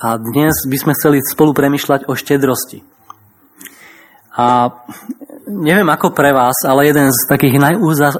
a 0.00 0.16
dnes 0.16 0.64
by 0.64 0.76
sme 0.80 0.92
chceli 0.96 1.20
spolu 1.20 1.52
premyšľať 1.52 2.08
o 2.08 2.16
štedrosti. 2.16 2.80
A 4.32 4.72
neviem 5.44 5.84
ako 5.92 6.16
pre 6.16 6.32
vás, 6.32 6.56
ale 6.64 6.88
jeden 6.88 7.12
z 7.12 7.20
takých 7.28 7.60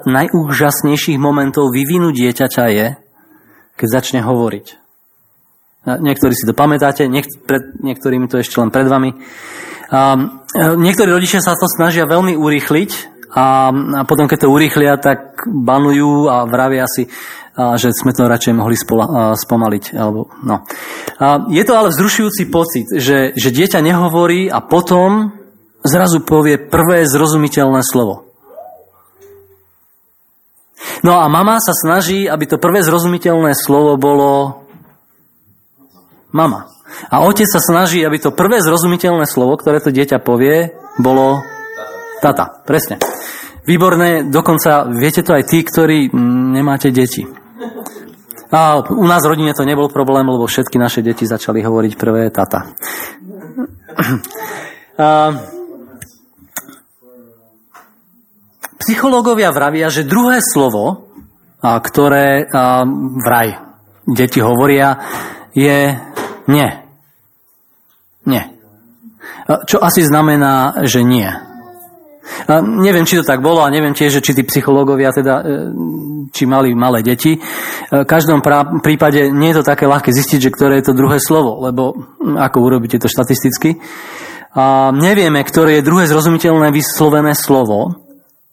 najúžasnejších 0.05 1.17
momentov 1.17 1.73
vývinu 1.73 2.13
dieťaťa 2.13 2.65
je, 2.77 2.87
keď 3.81 3.89
začne 3.89 4.21
hovoriť. 4.21 4.67
Niektorí 5.89 6.37
si 6.37 6.45
to 6.45 6.53
pamätáte, 6.53 7.09
niek- 7.09 7.41
pred 7.49 7.73
niektorými 7.81 8.29
to 8.29 8.45
ešte 8.45 8.61
len 8.61 8.69
pred 8.69 8.85
vami. 8.85 9.17
A, 9.89 10.21
niektorí 10.77 11.09
rodičia 11.09 11.41
sa 11.41 11.57
to 11.57 11.65
snažia 11.65 12.05
veľmi 12.05 12.37
urýchliť 12.37 12.91
a, 13.33 13.73
a 13.73 14.03
potom, 14.05 14.29
keď 14.29 14.45
to 14.45 14.53
urýchlia, 14.53 15.01
tak 15.01 15.49
banujú 15.49 16.29
a 16.29 16.45
vravia 16.45 16.85
si, 16.85 17.09
a 17.61 17.77
že 17.77 17.93
sme 17.93 18.17
to 18.17 18.25
radšej 18.25 18.57
mohli 18.57 18.73
spola, 18.73 19.05
a, 19.05 19.13
spomaliť. 19.37 19.85
Alebo, 19.93 20.33
no. 20.41 20.65
a 21.21 21.27
je 21.53 21.63
to 21.69 21.73
ale 21.77 21.93
vzrušujúci 21.93 22.49
pocit, 22.49 22.89
že, 22.89 23.37
že 23.37 23.49
dieťa 23.53 23.85
nehovorí 23.85 24.49
a 24.49 24.65
potom 24.65 25.37
zrazu 25.85 26.25
povie 26.25 26.57
prvé 26.57 27.05
zrozumiteľné 27.05 27.85
slovo. 27.85 28.31
No 31.05 31.21
a 31.21 31.29
mama 31.29 31.61
sa 31.61 31.73
snaží, 31.77 32.29
aby 32.29 32.45
to 32.49 32.61
prvé 32.61 32.81
zrozumiteľné 32.81 33.53
slovo 33.57 34.01
bolo 34.01 34.65
mama. 36.33 36.69
A 37.09 37.25
otec 37.25 37.47
sa 37.47 37.63
snaží, 37.63 38.03
aby 38.05 38.19
to 38.19 38.35
prvé 38.35 38.61
zrozumiteľné 38.61 39.25
slovo, 39.25 39.57
ktoré 39.57 39.81
to 39.81 39.95
dieťa 39.95 40.21
povie, 40.21 40.75
bolo 41.01 41.41
tata. 42.21 42.65
Presne. 42.67 43.01
Výborné, 43.65 44.29
dokonca 44.29 44.89
viete 44.89 45.23
to 45.23 45.37
aj 45.37 45.45
tí, 45.47 45.63
ktorí 45.63 46.11
nemáte 46.53 46.91
deti. 46.91 47.40
A 48.51 48.83
u 48.83 49.07
nás 49.07 49.23
v 49.23 49.31
rodine 49.31 49.55
to 49.55 49.63
nebol 49.63 49.87
problém, 49.87 50.27
lebo 50.27 50.51
všetky 50.51 50.75
naše 50.75 51.07
deti 51.07 51.23
začali 51.23 51.63
hovoriť 51.63 51.93
prvé 51.95 52.31
tata. 52.35 52.67
A, 55.01 55.33
psychológovia 58.85 59.49
vravia, 59.49 59.89
že 59.89 60.05
druhé 60.05 60.45
slovo, 60.45 61.09
a, 61.63 61.79
ktoré 61.81 62.45
a, 62.45 62.85
vraj 63.23 63.57
deti 64.05 64.45
hovoria, 64.45 64.99
je 65.57 65.95
nie. 66.51 66.69
Nie. 68.27 68.43
Čo 69.67 69.81
asi 69.81 70.05
znamená, 70.05 70.85
že 70.85 71.01
nie. 71.01 71.50
A 72.47 72.61
neviem, 72.61 73.09
či 73.09 73.19
to 73.19 73.25
tak 73.25 73.41
bolo 73.41 73.65
a 73.65 73.73
neviem 73.73 73.97
tiež, 73.97 74.21
či 74.21 74.37
tí 74.37 74.43
psychológovia 74.45 75.11
teda, 75.11 75.41
e, 75.41 75.45
či 76.31 76.45
mali 76.45 76.77
malé 76.77 77.01
deti. 77.03 77.37
E, 77.37 77.41
v 77.91 78.07
každom 78.07 78.45
prípade 78.85 79.33
nie 79.33 79.51
je 79.53 79.61
to 79.61 79.65
také 79.67 79.89
ľahké 79.89 80.13
zistiť, 80.13 80.39
že 80.39 80.55
ktoré 80.55 80.81
je 80.81 80.93
to 80.93 80.99
druhé 80.99 81.19
slovo, 81.19 81.61
lebo 81.65 81.97
ako 82.21 82.59
urobíte 82.61 83.01
to 83.01 83.09
štatisticky. 83.09 83.81
A 84.55 84.91
nevieme, 84.91 85.47
ktoré 85.47 85.79
je 85.79 85.87
druhé 85.87 86.11
zrozumiteľné 86.11 86.75
vyslovené 86.75 87.39
slovo, 87.39 88.03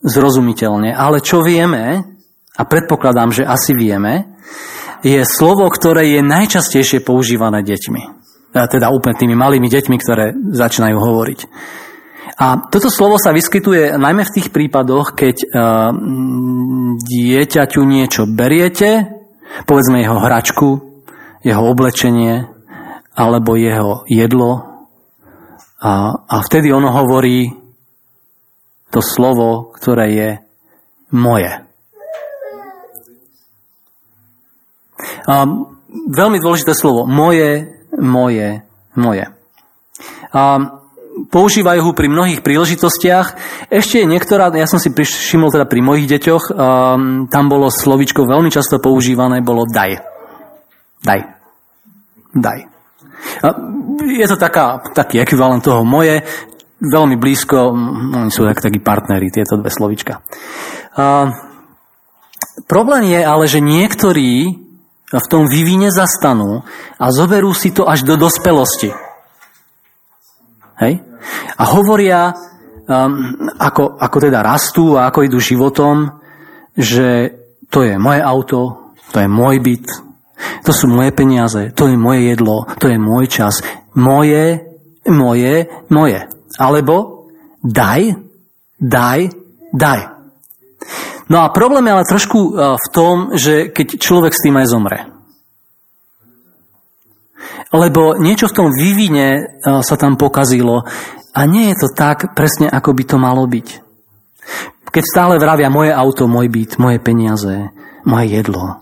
zrozumiteľne, 0.02 0.94
ale 0.94 1.18
čo 1.18 1.42
vieme, 1.42 2.06
a 2.58 2.62
predpokladám, 2.66 3.34
že 3.34 3.46
asi 3.46 3.74
vieme, 3.74 4.38
je 5.02 5.22
slovo, 5.22 5.66
ktoré 5.70 6.18
je 6.18 6.22
najčastejšie 6.22 7.06
používané 7.06 7.62
deťmi. 7.62 8.02
Teda 8.50 8.90
úplne 8.90 9.14
tými 9.14 9.38
malými 9.38 9.70
deťmi, 9.70 9.96
ktoré 9.98 10.34
začínajú 10.34 10.96
hovoriť. 10.98 11.40
A 12.38 12.70
toto 12.70 12.86
slovo 12.86 13.18
sa 13.18 13.34
vyskytuje 13.34 13.98
najmä 13.98 14.22
v 14.22 14.34
tých 14.38 14.48
prípadoch, 14.54 15.18
keď 15.18 15.36
uh, 15.42 15.90
dieťaťu 17.02 17.80
niečo 17.82 18.30
beriete, 18.30 19.10
povedzme 19.66 19.98
jeho 19.98 20.22
hračku, 20.22 20.68
jeho 21.42 21.62
oblečenie 21.66 22.46
alebo 23.18 23.58
jeho 23.58 24.06
jedlo 24.06 24.68
a, 25.78 26.10
a 26.26 26.36
vtedy 26.42 26.74
ono 26.74 26.90
hovorí 26.90 27.54
to 28.90 28.98
slovo, 28.98 29.70
ktoré 29.70 30.06
je 30.10 30.30
moje. 31.14 31.52
A 35.28 35.34
veľmi 36.10 36.38
dôležité 36.42 36.74
slovo. 36.74 37.06
Moje, 37.06 37.70
moje, 37.94 38.66
moje. 38.98 39.24
A 40.34 40.42
používajú 41.26 41.80
ho 41.82 41.92
pri 41.96 42.06
mnohých 42.06 42.40
príležitostiach. 42.46 43.26
Ešte 43.66 44.06
niektorá, 44.06 44.54
ja 44.54 44.70
som 44.70 44.78
si 44.78 44.94
všimol 44.94 45.50
teda 45.50 45.66
pri 45.66 45.80
mojich 45.82 46.06
deťoch, 46.06 46.44
um, 46.54 47.26
tam 47.26 47.44
bolo 47.50 47.66
slovičko 47.66 48.22
veľmi 48.22 48.54
často 48.54 48.78
používané, 48.78 49.42
bolo 49.42 49.66
daj. 49.66 49.98
Daj. 51.02 51.20
Daj. 52.38 52.60
A 53.42 53.46
je 54.06 54.26
to 54.30 54.38
taká, 54.38 54.78
taký 54.94 55.18
ekvivalent 55.18 55.62
toho 55.62 55.82
moje, 55.82 56.22
veľmi 56.78 57.18
blízko, 57.18 57.74
oni 58.14 58.30
sú 58.30 58.46
tak, 58.46 58.62
takí 58.62 58.78
partneri, 58.78 59.34
tieto 59.34 59.58
dve 59.58 59.70
slovička. 59.74 60.22
A, 60.94 61.34
problém 62.70 63.10
je 63.10 63.20
ale, 63.22 63.44
že 63.50 63.58
niektorí 63.58 64.68
v 65.08 65.26
tom 65.32 65.48
vyvine 65.48 65.88
zastanú 65.88 66.62
a 67.00 67.06
zoberú 67.08 67.56
si 67.56 67.72
to 67.72 67.88
až 67.88 68.04
do 68.04 68.20
dospelosti. 68.20 68.92
Hej? 70.78 71.07
A 71.58 71.64
hovoria, 71.74 72.32
um, 72.88 73.34
ako, 73.58 73.98
ako 73.98 74.16
teda 74.18 74.40
rastú 74.40 74.96
a 74.96 75.10
ako 75.10 75.26
idú 75.26 75.38
životom, 75.38 76.22
že 76.78 77.34
to 77.68 77.84
je 77.84 77.98
moje 77.98 78.20
auto, 78.22 78.92
to 79.12 79.20
je 79.20 79.28
môj 79.28 79.56
byt, 79.60 79.86
to 80.62 80.70
sú 80.70 80.86
moje 80.86 81.10
peniaze, 81.12 81.74
to 81.74 81.90
je 81.90 81.96
moje 81.98 82.30
jedlo, 82.30 82.64
to 82.78 82.88
je 82.88 82.98
môj 82.98 83.26
čas. 83.26 83.60
Moje, 83.98 84.62
moje, 85.10 85.66
moje. 85.90 86.20
Alebo 86.58 87.26
daj, 87.60 88.14
daj, 88.78 89.20
daj. 89.74 90.00
No 91.28 91.44
a 91.44 91.52
problém 91.52 91.84
je 91.84 91.92
ale 91.92 92.08
trošku 92.08 92.38
uh, 92.38 92.50
v 92.80 92.86
tom, 92.94 93.16
že 93.36 93.68
keď 93.68 94.00
človek 94.00 94.32
s 94.32 94.42
tým 94.46 94.56
aj 94.56 94.66
zomre. 94.70 95.17
Lebo 97.74 98.16
niečo 98.16 98.48
v 98.48 98.56
tom 98.56 98.68
vývine 98.72 99.28
uh, 99.38 99.80
sa 99.84 100.00
tam 100.00 100.16
pokazilo 100.16 100.88
a 101.36 101.40
nie 101.44 101.70
je 101.70 101.76
to 101.84 101.88
tak 101.92 102.32
presne, 102.32 102.66
ako 102.66 102.96
by 102.96 103.02
to 103.04 103.16
malo 103.20 103.44
byť. 103.44 103.68
Keď 104.88 105.04
stále 105.04 105.36
vravia 105.36 105.68
moje 105.68 105.92
auto, 105.92 106.24
môj 106.24 106.48
byt, 106.48 106.80
moje 106.80 106.98
peniaze, 106.98 107.70
moje 108.08 108.26
jedlo, 108.32 108.80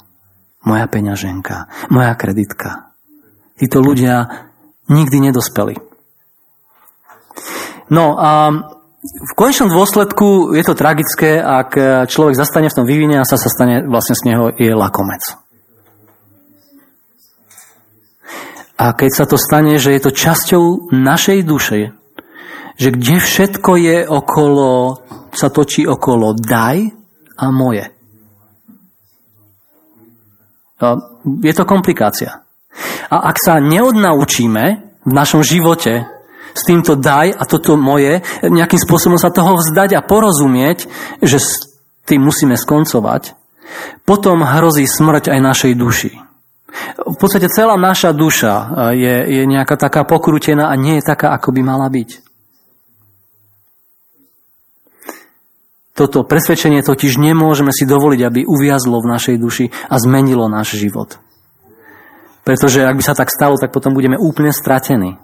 moja 0.63 0.87
peňaženka, 0.87 1.91
moja 1.91 2.15
kreditka. 2.15 2.95
Títo 3.59 3.83
ľudia 3.83 4.47
nikdy 4.87 5.31
nedospeli. 5.31 5.75
No 7.91 8.19
a 8.19 8.51
v 9.07 9.33
konečnom 9.39 9.71
dôsledku 9.71 10.55
je 10.55 10.65
to 10.67 10.75
tragické, 10.79 11.39
ak 11.39 11.71
človek 12.11 12.35
zastane 12.35 12.71
v 12.71 12.77
tom 12.77 12.87
vývine 12.87 13.23
a 13.23 13.29
sa, 13.29 13.39
sa 13.39 13.51
stane 13.51 13.87
vlastne 13.87 14.19
z 14.19 14.23
neho 14.27 14.51
je 14.55 14.75
lakomec. 14.75 15.46
A 18.77 18.93
keď 18.93 19.11
sa 19.13 19.25
to 19.25 19.41
stane, 19.41 19.81
že 19.81 19.97
je 19.97 20.01
to 20.05 20.13
časťou 20.13 20.93
našej 20.93 21.39
duše, 21.49 21.97
že 22.77 22.93
kde 22.93 23.17
všetko 23.17 23.73
je 23.81 23.99
okolo, 24.05 25.01
sa 25.33 25.49
točí 25.49 25.89
okolo 25.89 26.37
daj 26.37 26.93
a 27.41 27.45
moje. 27.49 27.89
Je 31.41 31.53
to 31.57 31.65
komplikácia. 31.65 32.45
A 33.09 33.17
ak 33.33 33.37
sa 33.41 33.65
neodnaučíme 33.65 34.65
v 35.09 35.13
našom 35.13 35.41
živote 35.41 36.05
s 36.53 36.63
týmto 36.69 37.01
daj 37.01 37.33
a 37.33 37.49
toto 37.49 37.81
moje, 37.81 38.21
nejakým 38.45 38.81
spôsobom 38.81 39.17
sa 39.17 39.33
toho 39.33 39.57
vzdať 39.57 39.97
a 39.97 40.05
porozumieť, 40.05 40.85
že 41.25 41.41
s 41.41 41.81
tým 42.05 42.29
musíme 42.29 42.61
skoncovať, 42.61 43.33
potom 44.05 44.45
hrozí 44.45 44.85
smrť 44.85 45.33
aj 45.33 45.41
našej 45.41 45.73
duši. 45.81 46.26
V 46.97 47.17
podstate 47.17 47.49
celá 47.49 47.77
naša 47.81 48.13
duša 48.13 48.55
je, 48.93 49.15
je 49.41 49.43
nejaká 49.49 49.77
taká 49.81 50.05
pokrútená 50.05 50.69
a 50.69 50.75
nie 50.77 51.01
je 51.01 51.09
taká, 51.09 51.33
ako 51.33 51.53
by 51.57 51.61
mala 51.65 51.89
byť. 51.89 52.27
Toto 55.97 56.29
presvedčenie 56.29 56.85
totiž 56.85 57.17
nemôžeme 57.17 57.73
si 57.73 57.89
dovoliť, 57.89 58.21
aby 58.21 58.41
uviazlo 58.45 59.01
v 59.01 59.11
našej 59.17 59.37
duši 59.41 59.73
a 59.89 59.97
zmenilo 59.97 60.45
náš 60.45 60.77
život. 60.77 61.17
Pretože 62.45 62.85
ak 62.85 63.01
by 63.01 63.03
sa 63.03 63.17
tak 63.17 63.33
stalo, 63.33 63.57
tak 63.57 63.73
potom 63.73 63.97
budeme 63.97 64.21
úplne 64.21 64.53
stratení. 64.53 65.17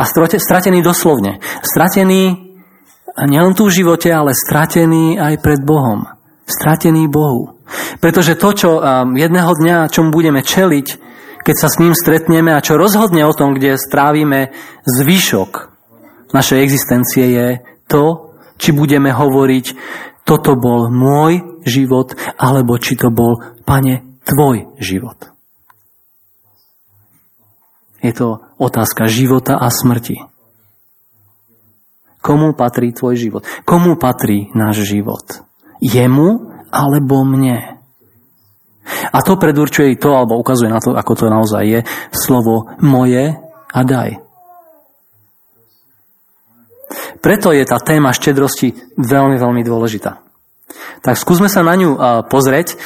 A 0.00 0.02
stratení 0.08 0.80
doslovne. 0.80 1.44
Stratení 1.60 2.56
nielen 3.22 3.54
tu 3.54 3.68
v 3.68 3.76
živote, 3.76 4.08
ale 4.08 4.32
stratení 4.34 5.20
aj 5.20 5.38
pred 5.44 5.60
Bohom. 5.60 6.08
Stratení 6.48 7.06
Bohu. 7.06 7.60
Pretože 8.04 8.36
to, 8.36 8.52
čo 8.52 8.70
jedného 9.16 9.48
dňa, 9.48 9.88
čom 9.88 10.12
budeme 10.12 10.44
čeliť, 10.44 10.86
keď 11.40 11.56
sa 11.56 11.72
s 11.72 11.80
ním 11.80 11.96
stretneme 11.96 12.52
a 12.52 12.60
čo 12.60 12.76
rozhodne 12.76 13.24
o 13.24 13.32
tom, 13.32 13.56
kde 13.56 13.80
strávime 13.80 14.52
zvyšok 14.84 15.72
našej 16.36 16.58
existencie, 16.60 17.24
je 17.32 17.46
to, 17.88 18.36
či 18.60 18.76
budeme 18.76 19.08
hovoriť, 19.08 19.66
toto 20.28 20.52
bol 20.52 20.92
môj 20.92 21.64
život, 21.64 22.12
alebo 22.36 22.76
či 22.76 23.00
to 23.00 23.08
bol, 23.08 23.40
pane, 23.64 24.20
tvoj 24.28 24.76
život. 24.76 25.32
Je 28.04 28.12
to 28.12 28.44
otázka 28.60 29.08
života 29.08 29.56
a 29.56 29.72
smrti. 29.72 30.20
Komu 32.20 32.52
patrí 32.52 32.92
tvoj 32.92 33.16
život? 33.16 33.42
Komu 33.64 33.96
patrí 33.96 34.52
náš 34.52 34.84
život? 34.84 35.40
Jemu 35.80 36.52
alebo 36.68 37.24
mne? 37.24 37.73
A 39.12 39.18
to 39.24 39.40
predurčuje 39.40 39.96
to, 39.96 40.12
alebo 40.12 40.36
ukazuje 40.36 40.68
na 40.68 40.80
to, 40.80 40.92
ako 40.92 41.12
to 41.16 41.26
naozaj 41.32 41.64
je, 41.64 41.80
slovo 42.12 42.72
moje 42.84 43.36
a 43.72 43.80
daj. 43.80 44.20
Preto 47.24 47.56
je 47.56 47.64
tá 47.64 47.80
téma 47.80 48.12
štedrosti 48.12 48.76
veľmi, 49.00 49.40
veľmi 49.40 49.62
dôležitá. 49.64 50.20
Tak 51.00 51.16
skúsme 51.16 51.48
sa 51.48 51.64
na 51.64 51.72
ňu 51.76 51.96
pozrieť. 52.28 52.76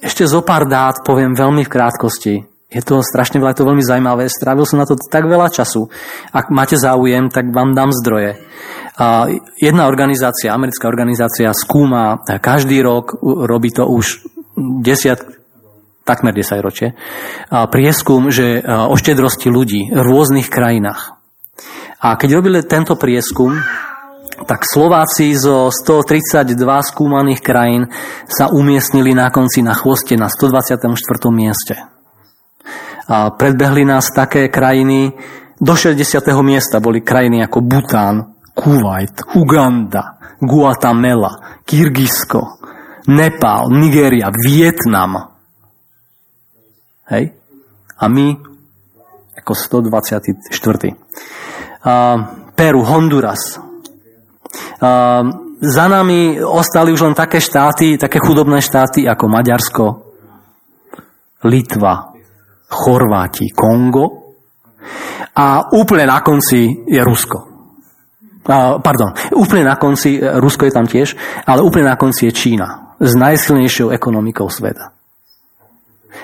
Ešte 0.00 0.24
zo 0.24 0.40
pár 0.40 0.64
dát 0.64 1.04
poviem 1.04 1.36
veľmi 1.36 1.68
v 1.68 1.72
krátkosti. 1.72 2.34
Je 2.72 2.80
to 2.80 3.04
strašne 3.04 3.36
veľa, 3.36 3.52
je 3.52 3.60
to 3.60 3.68
veľmi 3.68 3.84
zaujímavé. 3.84 4.32
Strávil 4.32 4.64
som 4.64 4.80
na 4.80 4.88
to 4.88 4.96
tak 4.96 5.28
veľa 5.28 5.52
času. 5.52 5.92
Ak 6.32 6.48
máte 6.48 6.80
záujem, 6.80 7.28
tak 7.28 7.52
vám 7.52 7.76
dám 7.76 7.92
zdroje. 7.92 8.40
Jedna 9.60 9.88
organizácia, 9.92 10.56
americká 10.56 10.88
organizácia, 10.88 11.52
skúma 11.52 12.16
každý 12.24 12.80
rok, 12.80 13.20
robí 13.20 13.76
to 13.76 13.84
už 13.84 14.24
desiat, 14.82 15.22
takmer 16.02 16.34
10 16.34 16.58
ročie, 16.62 16.94
prieskum, 17.50 18.30
že 18.34 18.62
o 18.66 18.94
štedrosti 18.98 19.46
ľudí 19.50 19.90
v 19.94 20.00
rôznych 20.02 20.50
krajinách. 20.50 21.14
A 22.02 22.18
keď 22.18 22.42
robili 22.42 22.58
tento 22.66 22.98
prieskum, 22.98 23.54
tak 24.42 24.66
Slováci 24.66 25.38
zo 25.38 25.70
132 25.70 26.58
skúmaných 26.82 27.38
krajín 27.38 27.86
sa 28.26 28.50
umiestnili 28.50 29.14
na 29.14 29.30
konci 29.30 29.62
na 29.62 29.70
chvoste 29.78 30.18
na 30.18 30.26
124. 30.26 30.90
mieste. 31.30 31.78
A 33.06 33.30
predbehli 33.30 33.86
nás 33.86 34.10
také 34.10 34.50
krajiny, 34.50 35.14
do 35.62 35.78
60. 35.78 36.18
miesta 36.42 36.82
boli 36.82 37.06
krajiny 37.06 37.46
ako 37.46 37.62
Bután, 37.62 38.34
Kuwait, 38.50 39.14
Uganda, 39.38 40.18
Guatemala, 40.42 41.62
Kyrgyzsko, 41.62 42.58
Nepál, 43.08 43.66
Nigéria, 43.70 44.30
Vietnam. 44.30 45.32
Hej? 47.10 47.34
A 47.98 48.08
my 48.08 48.26
ako 49.42 49.52
124. 49.58 50.94
Peru, 52.54 52.80
Honduras. 52.86 53.58
Za 55.62 55.84
nami 55.86 56.38
ostali 56.42 56.94
už 56.94 57.10
len 57.10 57.14
také 57.14 57.38
štáty, 57.42 57.98
také 57.98 58.18
chudobné 58.22 58.62
štáty 58.62 59.06
ako 59.06 59.24
Maďarsko, 59.30 59.84
Litva, 61.46 62.14
Chorváti, 62.70 63.50
Kongo 63.50 64.34
a 65.34 65.70
úplne 65.74 66.06
na 66.06 66.18
konci 66.22 66.86
je 66.86 67.02
Rusko. 67.02 67.38
Pardon, 68.82 69.14
úplne 69.38 69.62
na 69.66 69.78
konci, 69.78 70.18
Rusko 70.18 70.66
je 70.66 70.74
tam 70.74 70.86
tiež, 70.90 71.14
ale 71.46 71.62
úplne 71.62 71.86
na 71.90 71.98
konci 71.98 72.26
je 72.26 72.34
Čína 72.34 72.91
s 73.02 73.12
najsilnejšou 73.18 73.90
ekonomikou 73.90 74.46
sveta. 74.46 74.94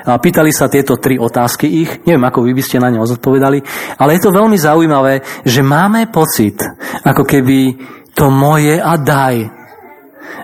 A 0.07 0.15
pýtali 0.23 0.55
sa 0.55 0.71
tieto 0.71 0.95
tri 0.95 1.19
otázky 1.19 1.67
ich, 1.67 1.91
neviem, 2.07 2.23
ako 2.23 2.47
vy 2.47 2.55
by 2.55 2.63
ste 2.63 2.79
na 2.79 2.89
ne 2.89 3.03
odpovedali, 3.03 3.59
ale 3.99 4.15
je 4.15 4.23
to 4.23 4.31
veľmi 4.31 4.55
zaujímavé, 4.55 5.43
že 5.43 5.67
máme 5.67 6.07
pocit, 6.15 6.63
ako 7.03 7.27
keby 7.27 7.75
to 8.15 8.31
moje 8.31 8.79
a 8.79 8.95
daj 8.95 9.59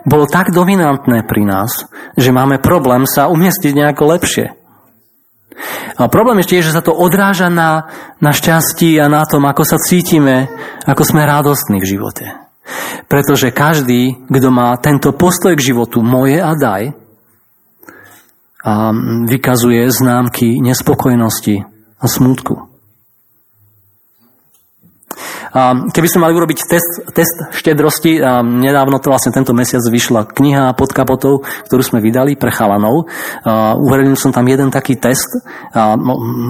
bolo 0.05 0.29
tak 0.29 0.53
dominantné 0.53 1.25
pri 1.25 1.43
nás, 1.49 1.89
že 2.19 2.35
máme 2.35 2.61
problém 2.61 3.09
sa 3.09 3.33
umiestniť 3.33 3.73
nejako 3.73 4.05
lepšie. 4.17 4.47
A 5.95 6.11
problém 6.11 6.43
ešte 6.43 6.59
je, 6.59 6.67
že 6.67 6.75
sa 6.77 6.83
to 6.83 6.93
odráža 6.93 7.47
na, 7.47 7.89
na 8.19 8.35
šťastí 8.35 8.99
a 8.99 9.07
na 9.07 9.23
tom, 9.25 9.47
ako 9.47 9.63
sa 9.63 9.79
cítime, 9.79 10.51
ako 10.85 11.03
sme 11.07 11.23
radostní 11.23 11.79
v 11.79 11.89
živote. 11.95 12.27
Pretože 13.09 13.53
každý, 13.53 14.25
kto 14.27 14.49
má 14.49 14.73
tento 14.81 15.13
postoj 15.13 15.53
k 15.53 15.67
životu 15.73 16.01
moje 16.01 16.41
a 16.41 16.57
daj, 16.57 16.97
a 18.65 18.73
vykazuje 19.29 19.85
známky 19.93 20.57
nespokojnosti 20.65 21.69
a 22.01 22.05
smútku. 22.09 22.73
A 25.55 25.87
keby 25.95 26.11
sme 26.11 26.27
mali 26.27 26.35
urobiť 26.35 26.59
test, 26.67 27.15
test 27.15 27.55
štedrosti, 27.55 28.19
a 28.19 28.43
nedávno 28.43 28.99
to 28.99 29.15
vlastne 29.15 29.31
tento 29.31 29.55
mesiac 29.55 29.87
vyšla 29.87 30.27
kniha 30.27 30.75
pod 30.75 30.91
kapotou, 30.91 31.47
ktorú 31.71 31.79
sme 31.79 32.03
vydali 32.03 32.35
pre 32.35 32.51
chalanov. 32.51 33.07
uveril 33.79 34.19
som 34.19 34.35
tam 34.35 34.51
jeden 34.51 34.75
taký 34.75 34.99
test, 34.99 35.31
a 35.71 35.95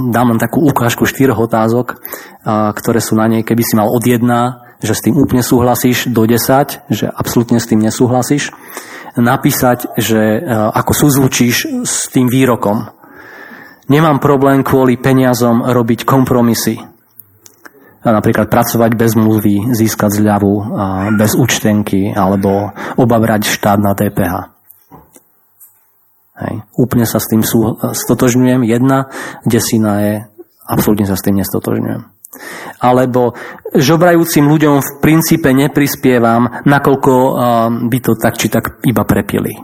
dám 0.09 0.27
len 0.33 0.41
takú 0.41 0.65
ukážku 0.65 1.05
štyroch 1.05 1.37
otázok, 1.37 2.01
a 2.49 2.73
ktoré 2.73 3.05
sú 3.05 3.13
na 3.21 3.29
nej, 3.29 3.45
keby 3.45 3.61
si 3.61 3.77
mal 3.77 3.93
od 3.93 4.01
jedna, 4.01 4.64
že 4.85 4.95
s 4.95 5.01
tým 5.01 5.17
úplne 5.17 5.41
súhlasíš, 5.41 6.13
do 6.13 6.29
10, 6.29 6.93
že 6.93 7.09
absolútne 7.09 7.57
s 7.57 7.67
tým 7.67 7.81
nesúhlasíš 7.81 8.53
napísať, 9.17 9.95
že 9.97 10.21
e, 10.21 10.41
ako 10.53 10.93
súzvučíš 10.93 11.87
s 11.87 12.11
tým 12.13 12.29
výrokom. 12.29 12.93
Nemám 13.89 14.21
problém 14.21 14.65
kvôli 14.65 15.01
peniazom 15.01 15.65
robiť 15.65 16.09
kompromisy. 16.09 16.81
Napríklad 18.05 18.53
pracovať 18.53 19.01
bez 19.01 19.17
mluvy, 19.17 19.73
získať 19.73 20.21
zľavu 20.21 20.77
bez 21.17 21.33
účtenky 21.33 22.13
alebo 22.13 22.69
obabrať 23.01 23.49
štát 23.49 23.81
na 23.81 23.97
DPH. 23.97 24.53
Hej. 26.37 26.55
Úplne 26.77 27.07
sa 27.09 27.17
s 27.17 27.33
tým 27.33 27.41
stotožňujem. 27.81 28.61
Jedna 28.69 29.09
desina 29.49 29.93
je, 30.05 30.15
absolútne 30.69 31.09
sa 31.09 31.17
s 31.17 31.25
tým 31.25 31.41
nestotožňujem 31.41 32.14
alebo 32.79 33.37
žobrajúcim 33.75 34.47
ľuďom 34.47 34.81
v 34.81 34.91
princípe 35.03 35.51
neprispievam, 35.51 36.63
nakoľko 36.65 37.13
um, 37.13 37.33
by 37.91 37.99
to 38.01 38.13
tak 38.19 38.35
či 38.39 38.47
tak 38.51 38.81
iba 38.87 39.03
prepili. 39.07 39.55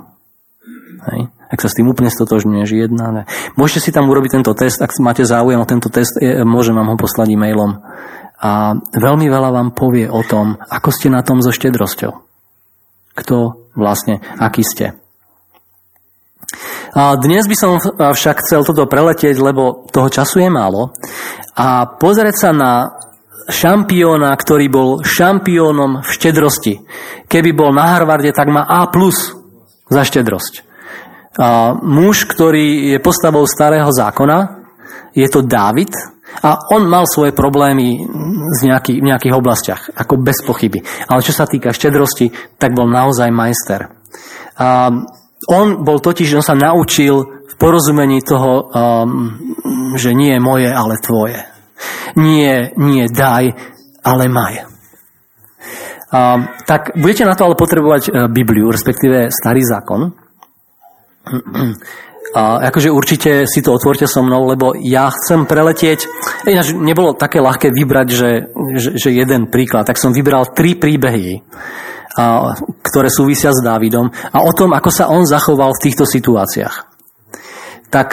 Hej. 1.10 1.32
Ak 1.50 1.58
sa 1.58 1.66
s 1.66 1.74
tým 1.74 1.90
úplne 1.90 2.14
stotožňuješ, 2.14 2.70
jedna, 2.78 3.10
ne. 3.10 3.22
Môžete 3.58 3.88
si 3.88 3.90
tam 3.90 4.06
urobiť 4.06 4.38
tento 4.38 4.54
test, 4.54 4.78
ak 4.78 4.94
máte 5.02 5.26
záujem 5.26 5.58
o 5.58 5.66
tento 5.66 5.90
test, 5.90 6.14
môžem 6.46 6.78
vám 6.78 6.94
ho 6.94 6.96
poslať 7.00 7.34
e-mailom. 7.34 7.82
A 8.38 8.78
veľmi 8.78 9.26
veľa 9.26 9.50
vám 9.50 9.68
povie 9.74 10.06
o 10.06 10.22
tom, 10.22 10.54
ako 10.70 10.94
ste 10.94 11.10
na 11.10 11.26
tom 11.26 11.42
so 11.42 11.50
štedrosťou. 11.50 12.14
Kto 13.18 13.66
vlastne, 13.74 14.22
aký 14.38 14.62
ste. 14.62 14.99
A 16.94 17.14
dnes 17.14 17.46
by 17.46 17.56
som 17.56 17.78
však 17.98 18.42
chcel 18.42 18.66
toto 18.66 18.90
preletieť, 18.90 19.38
lebo 19.38 19.86
toho 19.90 20.10
času 20.10 20.42
je 20.42 20.50
málo. 20.50 20.90
A 21.54 21.86
pozrieť 21.86 22.36
sa 22.36 22.50
na 22.50 22.72
šampióna, 23.50 24.30
ktorý 24.34 24.66
bol 24.70 24.88
šampiónom 25.02 26.06
v 26.06 26.10
štedrosti. 26.10 26.74
Keby 27.26 27.50
bol 27.54 27.74
na 27.74 27.94
Harvarde, 27.94 28.30
tak 28.30 28.50
má 28.50 28.62
A 28.66 28.86
plus 28.90 29.34
za 29.90 30.02
štedrosť. 30.06 30.66
A 31.38 31.74
muž, 31.78 32.26
ktorý 32.26 32.94
je 32.94 32.98
postavou 33.02 33.46
starého 33.46 33.90
zákona, 33.90 34.62
je 35.14 35.26
to 35.26 35.42
Dávid 35.42 35.90
a 36.42 36.70
on 36.70 36.86
mal 36.86 37.10
svoje 37.10 37.34
problémy 37.34 38.06
v 38.06 38.60
nejakých 39.02 39.34
oblastiach, 39.34 39.90
ako 39.98 40.22
bez 40.22 40.38
pochyby. 40.46 40.78
Ale 41.10 41.26
čo 41.26 41.34
sa 41.34 41.46
týka 41.46 41.74
štedrosti, 41.74 42.30
tak 42.54 42.74
bol 42.74 42.86
naozaj 42.86 43.34
majster. 43.34 43.90
A 44.58 44.94
on 45.48 45.80
bol 45.80 46.02
totiž, 46.02 46.36
on 46.36 46.44
sa 46.44 46.52
naučil 46.52 47.46
v 47.48 47.54
porozumení 47.56 48.20
toho, 48.20 48.68
um, 48.68 49.38
že 49.96 50.12
nie 50.12 50.36
je 50.36 50.40
moje, 50.40 50.68
ale 50.68 51.00
tvoje. 51.00 51.40
Nie, 52.20 52.76
nie 52.76 53.08
daj, 53.08 53.56
ale 54.04 54.24
maj. 54.28 54.68
Um, 56.10 56.50
tak 56.66 56.98
budete 56.98 57.24
na 57.24 57.38
to 57.38 57.46
ale 57.46 57.54
potrebovať 57.54 58.02
uh, 58.10 58.26
Bibliu, 58.26 58.68
respektíve 58.68 59.30
Starý 59.30 59.62
zákon. 59.64 60.10
A 62.30 62.70
akože 62.70 62.94
určite 62.94 63.42
si 63.50 63.58
to 63.58 63.74
otvorte 63.74 64.06
so 64.06 64.22
mnou, 64.22 64.46
lebo 64.46 64.78
ja 64.78 65.10
chcem 65.10 65.50
preletieť, 65.50 66.06
ináč 66.46 66.70
nebolo 66.78 67.18
také 67.18 67.42
ľahké 67.42 67.74
vybrať, 67.74 68.06
že, 68.06 68.30
že, 68.78 68.90
že 68.94 69.10
jeden 69.10 69.50
príklad, 69.50 69.90
tak 69.90 69.98
som 69.98 70.14
vybral 70.14 70.54
tri 70.54 70.78
príbehy 70.78 71.42
ktoré 72.82 73.08
súvisia 73.12 73.54
s 73.54 73.62
Dávidom 73.62 74.10
a 74.10 74.38
o 74.42 74.52
tom, 74.54 74.74
ako 74.74 74.90
sa 74.90 75.06
on 75.10 75.22
zachoval 75.22 75.70
v 75.76 75.82
týchto 75.86 76.02
situáciách. 76.06 76.90
Tak 77.90 78.08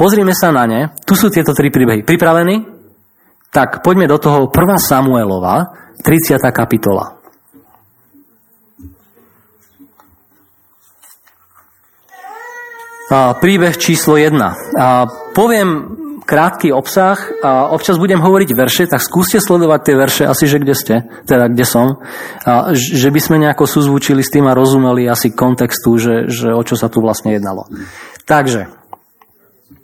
pozrime 0.00 0.32
sa 0.32 0.48
na 0.52 0.64
ne. 0.64 0.80
Tu 1.04 1.12
sú 1.12 1.28
tieto 1.28 1.52
tri 1.52 1.68
príbehy. 1.68 2.00
Pripravení? 2.04 2.64
Tak 3.48 3.80
poďme 3.80 4.08
do 4.08 4.16
toho 4.20 4.48
1. 4.48 4.56
Samuelova, 4.80 5.68
30. 6.00 6.40
kapitola. 6.52 7.16
Príbeh 13.40 13.72
číslo 13.80 14.20
1. 14.20 14.36
Poviem 15.32 15.68
krátky 16.28 16.76
obsah 16.76 17.16
a 17.40 17.72
občas 17.72 17.96
budem 17.96 18.20
hovoriť 18.20 18.52
verše, 18.52 18.84
tak 18.84 19.00
skúste 19.00 19.40
sledovať 19.40 19.80
tie 19.80 19.96
verše, 19.96 20.24
asi 20.28 20.44
že 20.44 20.60
kde 20.60 20.74
ste, 20.76 20.94
teda 21.24 21.48
kde 21.48 21.64
som, 21.64 22.04
a 22.44 22.76
že 22.76 23.08
by 23.08 23.20
sme 23.20 23.40
nejako 23.40 23.64
súzvučili 23.64 24.20
s 24.20 24.28
tým 24.28 24.44
a 24.44 24.52
rozumeli 24.52 25.08
asi 25.08 25.32
kontextu, 25.32 25.96
že, 25.96 26.14
že 26.28 26.52
o 26.52 26.60
čo 26.60 26.76
sa 26.76 26.92
tu 26.92 27.00
vlastne 27.00 27.32
jednalo. 27.32 27.64
Takže, 28.28 28.68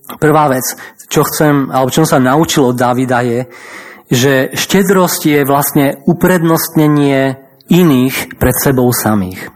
Prvá 0.05 0.53
vec, 0.53 0.77
čo 1.09 1.25
chcem, 1.25 1.73
alebo 1.73 1.89
čo 1.89 2.05
sa 2.05 2.21
naučil 2.21 2.69
od 2.69 2.77
Davida 2.77 3.25
je, 3.25 3.49
že 4.13 4.53
štedrosť 4.53 5.23
je 5.25 5.41
vlastne 5.49 6.05
uprednostnenie 6.05 7.41
iných 7.73 8.37
pred 8.37 8.53
sebou 8.53 8.93
samých. 8.93 9.49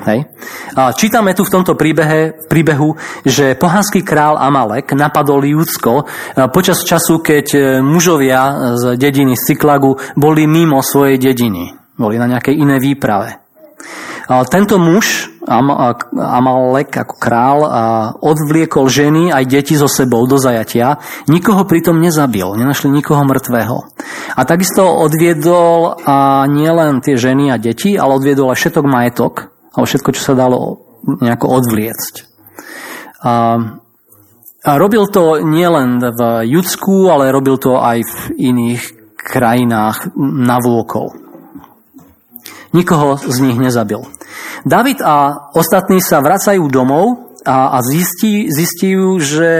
Hej. 0.00 0.24
A 0.76 0.96
čítame 0.96 1.36
tu 1.36 1.44
v 1.44 1.52
tomto 1.52 1.76
príbehe, 1.76 2.48
príbehu, 2.48 2.96
že 3.26 3.52
pohanský 3.58 4.00
král 4.00 4.40
Amalek 4.40 4.96
napadol 4.96 5.44
Júdsko 5.44 6.08
počas 6.54 6.80
času, 6.86 7.20
keď 7.20 7.46
e, 7.52 7.60
mužovia 7.84 8.74
z 8.80 8.96
dediny 8.96 9.36
Cyklagu 9.36 10.00
boli 10.16 10.48
mimo 10.48 10.80
svojej 10.80 11.20
dediny. 11.20 11.76
Boli 12.00 12.16
na 12.16 12.24
nejakej 12.24 12.56
inej 12.56 12.80
výprave. 12.80 13.40
A 14.30 14.46
tento 14.46 14.78
muž, 14.78 15.26
Amalek 16.14 16.94
ako 16.94 17.18
král, 17.18 17.66
odvliekol 18.22 18.86
ženy 18.86 19.34
aj 19.34 19.42
deti 19.50 19.74
so 19.74 19.90
sebou 19.90 20.22
do 20.30 20.38
zajatia. 20.38 21.02
Nikoho 21.26 21.66
pritom 21.66 21.98
nezabil, 21.98 22.46
nenašli 22.54 22.94
nikoho 22.94 23.26
mŕtvého. 23.26 23.76
A 24.38 24.40
takisto 24.46 24.86
odviedol 24.86 25.98
nielen 26.46 27.02
tie 27.02 27.18
ženy 27.18 27.50
a 27.50 27.58
deti, 27.58 27.98
ale 27.98 28.22
odviedol 28.22 28.54
aj 28.54 28.58
všetok 28.62 28.86
majetok, 28.86 29.49
alebo 29.74 29.86
všetko, 29.86 30.10
čo 30.14 30.22
sa 30.22 30.34
dalo 30.34 30.82
nejako 31.04 31.46
odvliecť. 31.62 32.14
A, 33.24 33.32
a 34.64 34.70
robil 34.76 35.04
to 35.08 35.40
nielen 35.40 36.00
v 36.00 36.20
Judsku, 36.48 37.08
ale 37.08 37.32
robil 37.32 37.56
to 37.56 37.80
aj 37.80 38.04
v 38.04 38.14
iných 38.36 38.82
krajinách 39.16 40.16
navôkol. 40.20 41.12
Nikoho 42.70 43.18
z 43.18 43.36
nich 43.42 43.58
nezabil. 43.58 43.98
David 44.62 45.02
a 45.02 45.50
ostatní 45.58 45.98
sa 45.98 46.22
vracajú 46.22 46.70
domov 46.70 47.34
a, 47.42 47.74
a 47.74 47.78
zistí, 47.82 48.46
zistiu, 48.46 49.18
že 49.18 49.50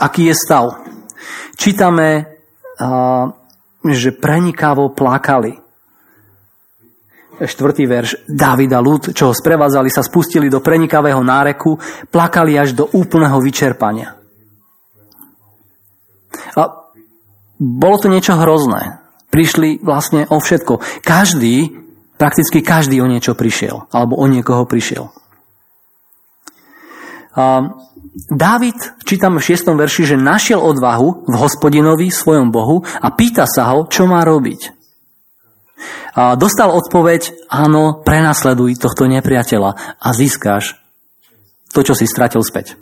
aký 0.00 0.32
je 0.32 0.34
stav. 0.34 0.80
Čítame, 1.60 2.40
a, 2.80 3.28
že 3.84 4.16
prenikavo 4.16 4.92
plakali 4.96 5.59
štvrtý 7.46 7.84
verš, 7.88 8.10
Davida 8.28 8.80
ľud, 8.80 9.16
čo 9.16 9.30
ho 9.30 9.34
sprevádzali, 9.36 9.88
sa 9.88 10.04
spustili 10.04 10.52
do 10.52 10.60
prenikavého 10.60 11.20
náreku, 11.24 11.80
plakali 12.12 12.56
až 12.56 12.76
do 12.76 12.84
úplného 12.92 13.40
vyčerpania. 13.40 14.16
A 16.56 16.62
bolo 17.60 17.96
to 18.00 18.08
niečo 18.08 18.36
hrozné. 18.36 19.00
Prišli 19.30 19.80
vlastne 19.80 20.26
o 20.26 20.42
všetko. 20.42 21.04
Každý, 21.06 21.70
prakticky 22.18 22.60
každý 22.64 22.98
o 22.98 23.06
niečo 23.06 23.38
prišiel, 23.38 23.86
alebo 23.94 24.18
o 24.18 24.26
niekoho 24.26 24.66
prišiel. 24.66 25.12
A 27.38 27.78
Dávid, 28.10 28.74
čítam 29.06 29.38
v 29.38 29.54
6. 29.54 29.70
verši, 29.70 30.02
že 30.02 30.16
našiel 30.18 30.58
odvahu 30.58 31.30
v 31.30 31.34
hospodinovi, 31.38 32.10
svojom 32.10 32.50
Bohu 32.50 32.82
a 32.82 33.14
pýta 33.14 33.46
sa 33.46 33.70
ho, 33.70 33.86
čo 33.86 34.10
má 34.10 34.26
robiť. 34.26 34.79
A 36.14 36.34
dostal 36.36 36.70
odpoveď, 36.70 37.48
áno, 37.50 38.02
prenasleduj 38.02 38.78
tohto 38.80 39.06
nepriateľa 39.06 39.98
a 40.00 40.08
získáš 40.12 40.78
to, 41.70 41.86
čo 41.86 41.94
si 41.94 42.08
stratil 42.08 42.42
späť. 42.42 42.74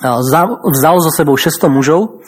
Vzal 0.00 0.96
so 1.00 1.10
sebou 1.12 1.36
600 1.36 1.72
mužov, 1.72 2.20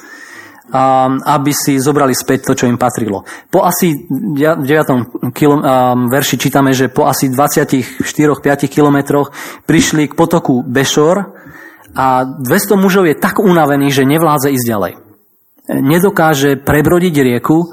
aby 1.24 1.52
si 1.56 1.80
zobrali 1.80 2.12
späť 2.12 2.52
to, 2.52 2.52
čo 2.52 2.68
im 2.68 2.76
patrilo. 2.76 3.24
Po 3.48 3.64
asi 3.64 4.04
v 4.04 4.44
9. 4.44 5.32
Kilo, 5.32 5.64
verši 6.12 6.36
čítame, 6.36 6.76
že 6.76 6.92
po 6.92 7.08
asi 7.08 7.32
24-5 7.32 8.68
kilometroch 8.68 9.32
prišli 9.64 10.12
k 10.12 10.16
potoku 10.16 10.60
Bešor 10.60 11.32
a 11.96 12.28
200 12.28 12.76
mužov 12.76 13.08
je 13.08 13.16
tak 13.16 13.40
unavený, 13.40 13.88
že 13.88 14.04
nevládze 14.04 14.52
ísť 14.52 14.66
ďalej. 14.68 14.92
Nedokáže 15.68 16.60
prebrodiť 16.60 17.14
rieku, 17.16 17.72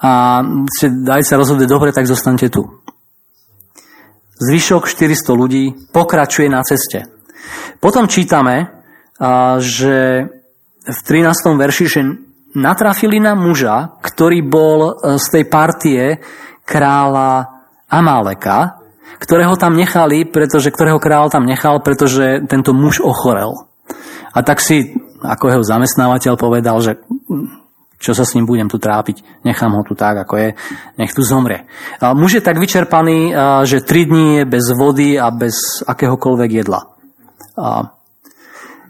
a 0.00 0.40
daj 0.80 1.22
sa 1.22 1.36
rozhodne 1.36 1.68
dobre, 1.68 1.92
tak 1.92 2.08
zostanete 2.08 2.48
tu. 2.48 2.64
Zvyšok 4.40 4.88
400 4.88 5.36
ľudí 5.36 5.64
pokračuje 5.92 6.48
na 6.48 6.64
ceste. 6.64 7.04
Potom 7.76 8.08
čítame, 8.08 8.72
že 9.60 10.24
v 10.80 10.98
13. 11.04 11.60
verši, 11.60 11.84
že 11.84 12.00
natrafili 12.56 13.20
na 13.20 13.36
muža, 13.36 14.00
ktorý 14.00 14.40
bol 14.42 14.80
e, 14.90 14.92
z 15.22 15.26
tej 15.28 15.44
partie 15.46 16.18
kráľa 16.66 17.46
Amáleka, 17.90 18.80
ktorého 19.20 19.54
tam 19.60 19.76
nechali, 19.76 20.24
pretože, 20.24 20.72
ktorého 20.72 20.98
kráľ 21.02 21.30
tam 21.30 21.44
nechal, 21.44 21.82
pretože 21.84 22.42
tento 22.48 22.72
muž 22.72 23.02
ochorel. 23.02 23.68
A 24.30 24.40
tak 24.46 24.62
si, 24.62 24.94
ako 25.20 25.44
jeho 25.50 25.64
zamestnávateľ 25.66 26.34
povedal, 26.38 26.78
že 26.80 27.02
čo 28.00 28.16
sa 28.16 28.24
s 28.24 28.32
ním 28.32 28.48
budem 28.48 28.64
tu 28.72 28.80
trápiť, 28.80 29.44
nechám 29.44 29.76
ho 29.76 29.84
tu 29.84 29.92
tak, 29.92 30.24
ako 30.24 30.34
je, 30.40 30.48
nech 30.96 31.12
tu 31.12 31.20
zomrie. 31.20 31.68
Muž 32.00 32.40
je 32.40 32.42
tak 32.42 32.56
vyčerpaný, 32.56 33.36
že 33.68 33.84
tri 33.84 34.08
dní 34.08 34.40
je 34.40 34.44
bez 34.48 34.64
vody 34.72 35.20
a 35.20 35.28
bez 35.28 35.84
akéhokoľvek 35.84 36.50
jedla. 36.64 36.80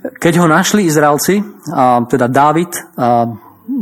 Keď 0.01 0.35
ho 0.39 0.47
našli 0.47 0.87
Izraelci, 0.87 1.43
teda 2.07 2.31
Dávid 2.31 2.71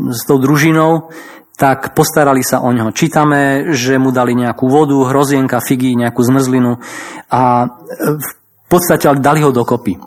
s 0.09 0.21
tou 0.25 0.41
družinou, 0.41 1.13
tak 1.59 1.91
postarali 1.93 2.47
sa 2.47 2.63
o 2.63 2.71
neho. 2.71 2.95
Čítame, 2.95 3.75
že 3.75 3.99
mu 3.99 4.15
dali 4.15 4.33
nejakú 4.33 4.71
vodu, 4.71 4.95
hrozienka, 5.11 5.59
figy, 5.59 5.99
nejakú 5.99 6.23
zmrzlinu 6.23 6.79
a 7.29 7.67
v 7.99 8.31
podstate 8.71 9.11
dali 9.19 9.43
ho 9.43 9.51
dokopy. 9.51 9.99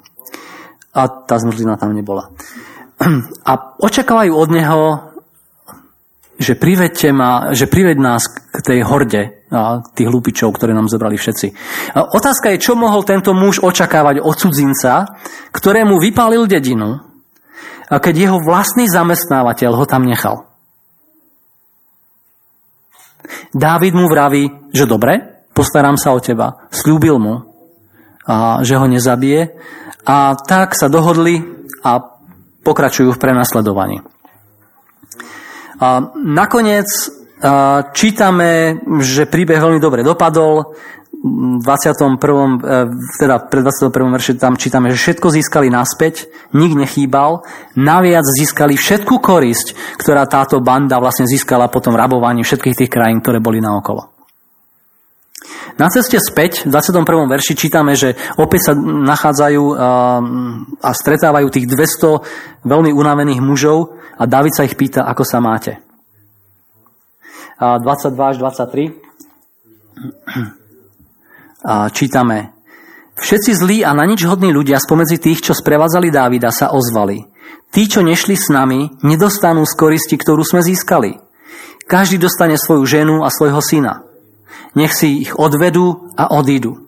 A 0.95 1.07
tá 1.07 1.35
zmrzlina 1.39 1.75
tam 1.75 1.91
nebola. 1.91 2.31
A 3.43 3.51
očakávajú 3.83 4.31
od 4.31 4.49
neho 4.51 4.79
že 6.41 6.57
privedte 6.57 7.13
ma, 7.13 7.53
že 7.53 7.69
prived 7.69 8.01
nás 8.01 8.25
k 8.27 8.57
tej 8.59 8.79
horde 8.81 9.45
a 9.53 9.85
tých 9.93 10.09
lupičov, 10.09 10.51
ktoré 10.57 10.73
nám 10.73 10.89
zobrali 10.89 11.15
všetci. 11.15 11.47
A 11.93 12.11
otázka 12.11 12.51
je, 12.51 12.63
čo 12.63 12.73
mohol 12.73 13.05
tento 13.05 13.31
muž 13.37 13.61
očakávať 13.61 14.19
od 14.19 14.35
cudzinca, 14.35 15.05
ktorému 15.53 16.01
vypálil 16.01 16.49
dedinu, 16.49 16.97
a 17.91 17.99
keď 17.99 18.15
jeho 18.15 18.37
vlastný 18.39 18.87
zamestnávateľ 18.87 19.71
ho 19.75 19.85
tam 19.85 20.07
nechal. 20.07 20.47
Dávid 23.51 23.91
mu 23.91 24.07
vraví, 24.07 24.71
že 24.71 24.87
dobre, 24.87 25.43
postaram 25.51 25.99
sa 25.99 26.15
o 26.15 26.23
teba. 26.23 26.71
Sľúbil 26.71 27.19
mu, 27.19 27.51
a 28.25 28.61
že 28.63 28.79
ho 28.79 28.85
nezabije. 28.87 29.59
A 30.07 30.33
tak 30.39 30.73
sa 30.73 30.87
dohodli 30.87 31.41
a 31.83 31.99
pokračujú 32.63 33.13
v 33.13 33.21
prenasledovaní. 33.21 34.01
A 35.81 36.13
nakoniec 36.13 36.85
čítame, 37.93 38.77
že 39.01 39.25
príbeh 39.25 39.57
veľmi 39.57 39.81
dobre 39.81 40.05
dopadol. 40.05 40.77
V 41.21 41.61
21. 41.61 42.17
E, 42.17 42.77
teda 43.21 43.45
pred 43.45 43.61
21. 43.61 43.93
verši 43.93 44.41
tam 44.41 44.57
čítame, 44.57 44.89
že 44.89 44.97
všetko 44.97 45.27
získali 45.29 45.69
naspäť, 45.69 46.25
nik 46.57 46.73
nechýbal, 46.73 47.45
naviac 47.77 48.25
získali 48.25 48.73
všetku 48.73 49.21
korisť, 49.21 49.97
ktorá 50.01 50.25
táto 50.25 50.65
banda 50.65 50.97
vlastne 50.97 51.29
získala 51.29 51.69
potom 51.69 51.93
rabovaní 51.93 52.41
všetkých 52.41 52.73
tých 52.73 52.89
krajín, 52.89 53.21
ktoré 53.21 53.37
boli 53.37 53.61
naokolo. 53.61 54.20
Na 55.79 55.87
ceste 55.87 56.19
späť, 56.19 56.67
v 56.67 56.73
21. 56.73 57.05
verši 57.31 57.53
čítame, 57.55 57.95
že 57.95 58.15
opäť 58.37 58.71
sa 58.71 58.73
nachádzajú 58.77 59.63
a 60.79 60.89
stretávajú 60.91 61.47
tých 61.49 61.65
200 61.67 62.67
veľmi 62.67 62.91
unavených 62.93 63.41
mužov, 63.41 63.97
a 64.21 64.29
David 64.29 64.53
sa 64.53 64.69
ich 64.69 64.77
pýta, 64.77 65.01
ako 65.09 65.23
sa 65.25 65.41
máte. 65.41 65.81
A 67.57 67.81
22 67.81 68.13
až 68.21 68.37
23. 68.37 68.93
A 71.65 71.89
čítame. 71.89 72.53
Všetci 73.17 73.51
zlí 73.53 73.77
a 73.81 73.93
na 73.97 74.05
nič 74.05 74.25
hodní 74.25 74.53
ľudia 74.53 74.77
spomedzi 74.77 75.17
tých, 75.17 75.41
čo 75.41 75.53
sprevádzali 75.57 76.13
Dávida, 76.13 76.53
sa 76.53 76.69
ozvali. 76.73 77.25
Tí, 77.73 77.89
čo 77.89 78.05
nešli 78.05 78.37
s 78.37 78.49
nami, 78.53 79.01
nedostanú 79.01 79.65
z 79.65 79.73
koristi, 79.73 80.17
ktorú 80.21 80.45
sme 80.45 80.61
získali. 80.61 81.17
Každý 81.89 82.21
dostane 82.21 82.61
svoju 82.61 82.85
ženu 82.85 83.25
a 83.25 83.29
svojho 83.33 83.61
syna. 83.61 84.05
Nech 84.77 84.95
si 84.95 85.27
ich 85.27 85.35
odvedú 85.35 86.11
a 86.15 86.31
odídu. 86.31 86.87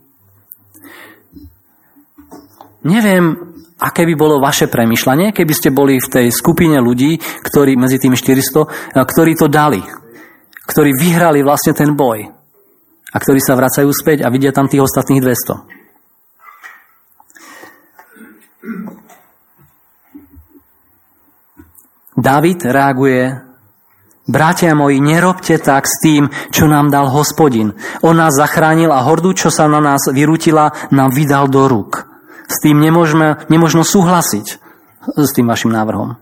Neviem, 2.84 3.36
aké 3.80 4.08
by 4.08 4.16
bolo 4.16 4.44
vaše 4.44 4.68
premyšľanie, 4.72 5.36
keby 5.36 5.54
ste 5.56 5.76
boli 5.76 6.00
v 6.00 6.08
tej 6.08 6.28
skupine 6.32 6.80
ľudí, 6.80 7.20
ktorí 7.20 7.76
medzi 7.76 8.00
tými 8.00 8.16
400, 8.16 8.96
ktorí 8.96 9.36
to 9.36 9.52
dali, 9.52 9.84
ktorí 10.68 10.96
vyhrali 10.96 11.44
vlastne 11.44 11.76
ten 11.76 11.92
boj 11.96 12.28
a 13.14 13.16
ktorí 13.20 13.40
sa 13.44 13.60
vracajú 13.60 13.92
späť 13.92 14.24
a 14.24 14.32
vidia 14.32 14.56
tam 14.56 14.68
tých 14.72 14.84
ostatných 14.84 15.22
200. 15.22 15.84
David 22.14 22.60
reaguje, 22.64 23.53
bratia 24.28 24.76
moji, 24.76 25.00
nerobte 25.04 25.60
tak 25.60 25.88
s 25.88 26.00
tým, 26.00 26.32
čo 26.52 26.68
nám 26.68 26.90
dal 26.90 27.12
hospodin. 27.12 27.76
On 28.04 28.16
nás 28.16 28.36
zachránil 28.36 28.92
a 28.92 29.04
hordu, 29.04 29.36
čo 29.36 29.52
sa 29.52 29.68
na 29.68 29.84
nás 29.84 30.08
vyrutila, 30.08 30.72
nám 30.92 31.12
vydal 31.12 31.52
do 31.52 31.68
rúk. 31.68 32.08
S 32.48 32.60
tým 32.64 32.80
nemôžeme, 32.80 33.48
nemôžno 33.48 33.88
súhlasiť 33.88 34.48
s 35.16 35.30
tým 35.36 35.48
vašim 35.48 35.72
návrhom. 35.72 36.20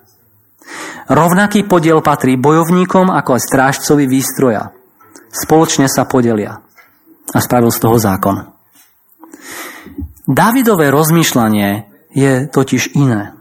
Rovnaký 1.11 1.67
podiel 1.67 1.99
patrí 1.99 2.37
bojovníkom 2.37 3.11
ako 3.11 3.35
aj 3.35 3.41
strážcovi 3.41 4.05
výstroja. 4.07 4.71
Spoločne 5.31 5.91
sa 5.91 6.07
podelia. 6.07 6.61
A 7.31 7.39
spravil 7.39 7.71
z 7.71 7.79
toho 7.79 7.97
zákon. 7.99 8.51
Davidové 10.27 10.91
rozmýšľanie 10.91 11.89
je 12.11 12.47
totiž 12.47 12.95
iné 12.95 13.40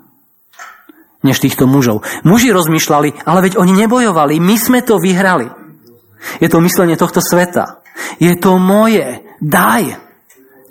než 1.20 1.40
týchto 1.40 1.68
mužov. 1.68 2.04
Muži 2.24 2.52
rozmýšľali, 2.52 3.24
ale 3.28 3.38
veď 3.48 3.60
oni 3.60 3.72
nebojovali, 3.84 4.40
my 4.40 4.56
sme 4.56 4.80
to 4.80 4.96
vyhrali. 4.96 5.48
Je 6.40 6.48
to 6.48 6.60
myslenie 6.60 6.96
tohto 7.00 7.20
sveta. 7.24 7.80
Je 8.20 8.36
to 8.36 8.60
moje. 8.60 9.24
Daj. 9.40 9.96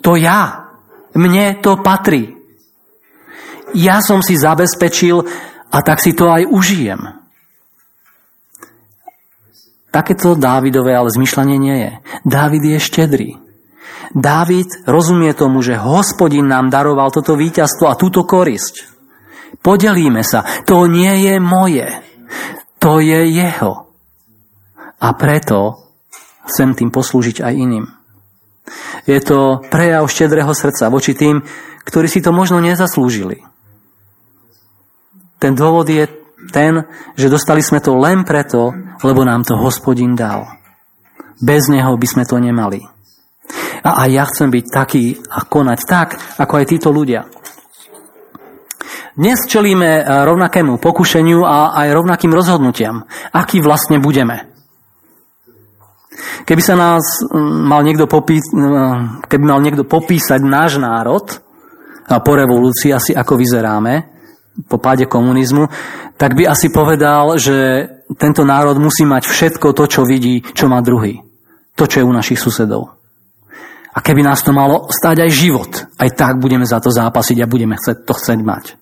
To 0.02 0.14
ja. 0.14 0.70
Mne 1.14 1.58
to 1.58 1.82
patrí. 1.82 2.38
Ja 3.74 4.02
som 4.02 4.22
si 4.22 4.34
zabezpečil 4.38 5.22
a 5.70 5.78
tak 5.82 6.02
si 6.02 6.14
to 6.14 6.30
aj 6.30 6.46
užijem. 6.46 7.20
Takéto 9.90 10.38
Dávidové 10.38 10.94
ale 10.94 11.10
zmyšľanie 11.10 11.58
nie 11.58 11.76
je. 11.82 11.92
Dávid 12.22 12.62
je 12.62 12.78
štedrý. 12.78 13.30
Dávid 14.14 14.86
rozumie 14.86 15.34
tomu, 15.34 15.62
že 15.62 15.78
hospodin 15.78 16.46
nám 16.46 16.70
daroval 16.70 17.10
toto 17.14 17.34
víťazstvo 17.34 17.90
a 17.90 17.98
túto 17.98 18.22
korisť. 18.22 18.99
Podelíme 19.58 20.22
sa. 20.22 20.46
To 20.70 20.86
nie 20.86 21.26
je 21.26 21.34
moje. 21.42 21.90
To 22.78 23.02
je 23.02 23.26
jeho. 23.26 23.90
A 25.00 25.08
preto 25.18 25.90
chcem 26.46 26.78
tým 26.78 26.94
poslúžiť 26.94 27.42
aj 27.42 27.54
iným. 27.58 27.86
Je 29.04 29.18
to 29.18 29.66
prejav 29.66 30.06
štedrého 30.06 30.52
srdca 30.54 30.86
voči 30.86 31.18
tým, 31.18 31.42
ktorí 31.82 32.06
si 32.06 32.22
to 32.22 32.30
možno 32.30 32.62
nezaslúžili. 32.62 33.42
Ten 35.40 35.56
dôvod 35.56 35.88
je 35.88 36.04
ten, 36.52 36.84
že 37.16 37.32
dostali 37.32 37.64
sme 37.64 37.80
to 37.80 37.96
len 37.96 38.24
preto, 38.24 38.72
lebo 39.00 39.24
nám 39.24 39.44
to 39.44 39.56
hospodin 39.56 40.12
dal. 40.12 40.46
Bez 41.40 41.72
neho 41.72 41.96
by 41.96 42.06
sme 42.06 42.24
to 42.28 42.36
nemali. 42.36 42.84
A 43.80 44.04
aj 44.04 44.10
ja 44.12 44.24
chcem 44.28 44.52
byť 44.52 44.64
taký 44.68 45.04
a 45.32 45.48
konať 45.48 45.80
tak, 45.88 46.08
ako 46.36 46.52
aj 46.60 46.66
títo 46.68 46.92
ľudia. 46.92 47.24
Dnes 49.18 49.42
čelíme 49.50 49.90
eh, 49.98 50.04
rovnakému 50.06 50.78
pokušeniu 50.78 51.42
a 51.42 51.74
aj 51.74 51.88
rovnakým 51.90 52.30
rozhodnutiam. 52.30 53.02
Aký 53.34 53.58
vlastne 53.58 53.98
budeme? 53.98 54.50
Keby 56.44 56.62
sa 56.62 56.74
nás 56.76 57.22
mal 57.64 57.80
niekto, 57.80 58.04
popí- 58.04 58.44
keby 59.24 59.44
mal 59.44 59.62
niekto 59.62 59.88
popísať 59.88 60.42
náš 60.44 60.76
národ 60.76 61.24
po 62.04 62.32
revolúcii, 62.34 62.90
asi 62.90 63.14
ako 63.14 63.38
vyzeráme, 63.38 64.10
po 64.66 64.76
páde 64.82 65.06
komunizmu, 65.06 65.70
tak 66.18 66.34
by 66.34 66.50
asi 66.50 66.68
povedal, 66.68 67.38
že 67.38 67.86
tento 68.18 68.42
národ 68.42 68.76
musí 68.76 69.06
mať 69.06 69.30
všetko 69.30 69.72
to, 69.72 69.84
čo 69.86 70.02
vidí, 70.04 70.42
čo 70.42 70.66
má 70.66 70.82
druhý. 70.82 71.22
To, 71.78 71.86
čo 71.86 72.02
je 72.02 72.08
u 72.08 72.12
našich 72.12 72.42
susedov. 72.42 72.98
A 73.94 73.98
keby 74.02 74.20
nás 74.26 74.42
to 74.42 74.52
malo 74.52 74.90
stáť 74.90 75.24
aj 75.24 75.30
život, 75.30 75.72
aj 75.96 76.10
tak 76.18 76.34
budeme 76.42 76.66
za 76.66 76.82
to 76.82 76.92
zápasiť 76.92 77.40
a 77.40 77.50
budeme 77.50 77.78
to 77.80 78.12
chcieť 78.12 78.40
mať. 78.42 78.79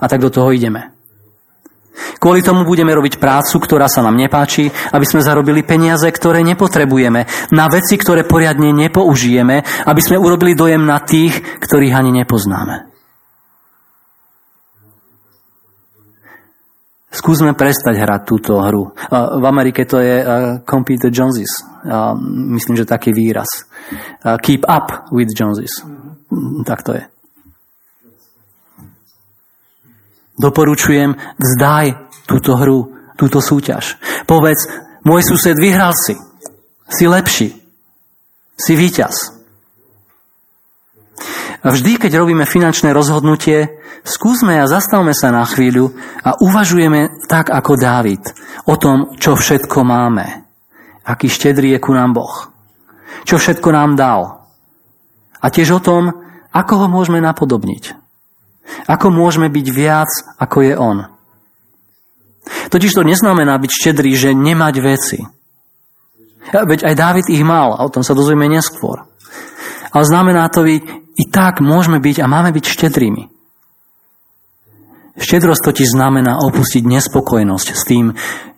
A 0.00 0.04
tak 0.10 0.22
do 0.22 0.30
toho 0.30 0.50
ideme. 0.50 0.90
Kvôli 2.18 2.42
tomu 2.42 2.66
budeme 2.66 2.90
robiť 2.90 3.22
prácu, 3.22 3.62
ktorá 3.62 3.86
sa 3.86 4.02
nám 4.02 4.18
nepáči, 4.18 4.66
aby 4.66 5.06
sme 5.06 5.22
zarobili 5.22 5.62
peniaze, 5.62 6.10
ktoré 6.10 6.42
nepotrebujeme, 6.42 7.52
na 7.54 7.66
veci, 7.70 7.94
ktoré 7.94 8.26
poriadne 8.26 8.74
nepoužijeme, 8.74 9.86
aby 9.86 10.00
sme 10.02 10.18
urobili 10.18 10.58
dojem 10.58 10.82
na 10.82 10.98
tých, 10.98 11.38
ktorých 11.62 11.94
ani 11.94 12.10
nepoznáme. 12.24 12.90
Skúsme 17.14 17.54
prestať 17.54 17.94
hrať 17.94 18.20
túto 18.26 18.58
hru. 18.58 18.90
V 19.14 19.44
Amerike 19.46 19.86
to 19.86 20.02
je 20.02 20.16
Compete 20.66 21.06
the 21.06 21.14
Joneses. 21.14 21.62
Myslím, 22.26 22.74
že 22.74 22.90
taký 22.90 23.14
výraz. 23.14 23.70
Keep 24.42 24.66
up 24.66 25.14
with 25.14 25.30
Joneses. 25.30 25.86
Tak 26.66 26.82
to 26.82 26.98
je. 26.98 27.13
Doporučujem, 30.34 31.14
vzdaj 31.38 31.86
túto 32.26 32.58
hru, 32.58 32.90
túto 33.14 33.38
súťaž. 33.38 33.98
Povedz, 34.26 34.66
môj 35.06 35.22
sused, 35.22 35.54
vyhral 35.54 35.94
si. 35.94 36.18
Si 36.90 37.06
lepší. 37.06 37.54
Si 38.58 38.72
víťaz. 38.74 39.34
A 41.64 41.72
vždy, 41.72 41.96
keď 41.96 42.20
robíme 42.20 42.44
finančné 42.44 42.92
rozhodnutie, 42.92 43.80
skúsme 44.04 44.60
a 44.60 44.68
zastavme 44.68 45.16
sa 45.16 45.32
na 45.32 45.48
chvíľu 45.48 45.96
a 46.20 46.36
uvažujeme 46.36 47.24
tak 47.24 47.48
ako 47.48 47.72
Dávid 47.80 48.20
o 48.68 48.76
tom, 48.76 49.16
čo 49.16 49.32
všetko 49.32 49.80
máme. 49.80 50.44
Aký 51.08 51.32
štedrý 51.32 51.72
je 51.72 51.80
ku 51.80 51.96
nám 51.96 52.12
Boh. 52.12 52.52
Čo 53.24 53.40
všetko 53.40 53.68
nám 53.72 53.96
dal. 53.96 54.44
A 55.40 55.46
tiež 55.48 55.76
o 55.76 55.80
tom, 55.80 56.12
ako 56.52 56.84
ho 56.84 56.86
môžeme 56.88 57.20
napodobniť. 57.24 58.03
Ako 58.88 59.12
môžeme 59.12 59.48
byť 59.52 59.66
viac, 59.72 60.10
ako 60.40 60.58
je 60.64 60.74
On. 60.76 60.98
Totiž 62.44 62.92
to 62.92 63.06
neznamená 63.06 63.56
byť 63.56 63.70
štedrý, 63.72 64.12
že 64.16 64.36
nemať 64.36 64.74
veci. 64.84 65.18
Veď 66.52 66.84
aj 66.84 66.94
Dávid 66.94 67.26
ich 67.32 67.40
mal, 67.40 67.72
a 67.72 67.84
o 67.88 67.92
tom 67.92 68.04
sa 68.04 68.12
dozvieme 68.12 68.44
neskôr. 68.48 69.08
Ale 69.94 70.04
znamená 70.04 70.48
to 70.52 70.66
byť, 70.66 70.82
i 71.16 71.24
tak 71.30 71.64
môžeme 71.64 72.02
byť 72.02 72.20
a 72.20 72.26
máme 72.28 72.52
byť 72.52 72.64
štedrými. 72.68 73.24
Štedrosť 75.14 75.62
totiž 75.62 75.94
znamená 75.94 76.42
opustiť 76.42 76.82
nespokojnosť 76.84 77.68
s 77.70 77.82
tým, 77.86 78.06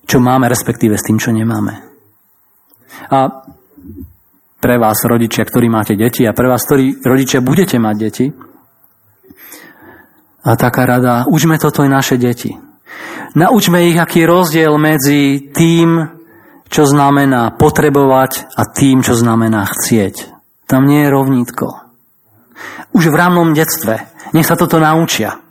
čo 0.09 0.19
máme, 0.19 0.49
respektíve 0.49 0.97
s 0.97 1.05
tým, 1.05 1.21
čo 1.21 1.31
nemáme. 1.31 1.85
A 3.13 3.45
pre 4.57 4.77
vás, 4.81 4.99
rodičia, 5.05 5.45
ktorí 5.45 5.69
máte 5.69 5.95
deti 5.95 6.25
a 6.25 6.33
pre 6.33 6.49
vás, 6.49 6.65
ktorí 6.65 7.05
rodičia 7.05 7.45
budete 7.45 7.77
mať 7.77 7.97
deti, 8.01 8.27
a 10.47 10.55
taká 10.55 10.87
rada, 10.87 11.27
učme 11.27 11.59
toto 11.59 11.83
aj 11.83 11.91
naše 11.91 12.15
deti. 12.15 12.55
Naučme 13.35 13.91
ich, 13.91 13.99
aký 13.99 14.23
je 14.23 14.31
rozdiel 14.31 14.73
medzi 14.79 15.51
tým, 15.51 16.07
čo 16.71 16.87
znamená 16.87 17.59
potrebovať 17.59 18.55
a 18.55 18.63
tým, 18.71 19.03
čo 19.03 19.19
znamená 19.19 19.67
chcieť. 19.67 20.31
Tam 20.71 20.87
nie 20.87 21.03
je 21.03 21.11
rovnítko. 21.11 21.67
Už 22.95 23.11
v 23.11 23.19
rámnom 23.19 23.53
detstve. 23.53 24.07
Nech 24.33 24.47
sa 24.47 24.55
toto 24.55 24.79
naučia. 24.79 25.43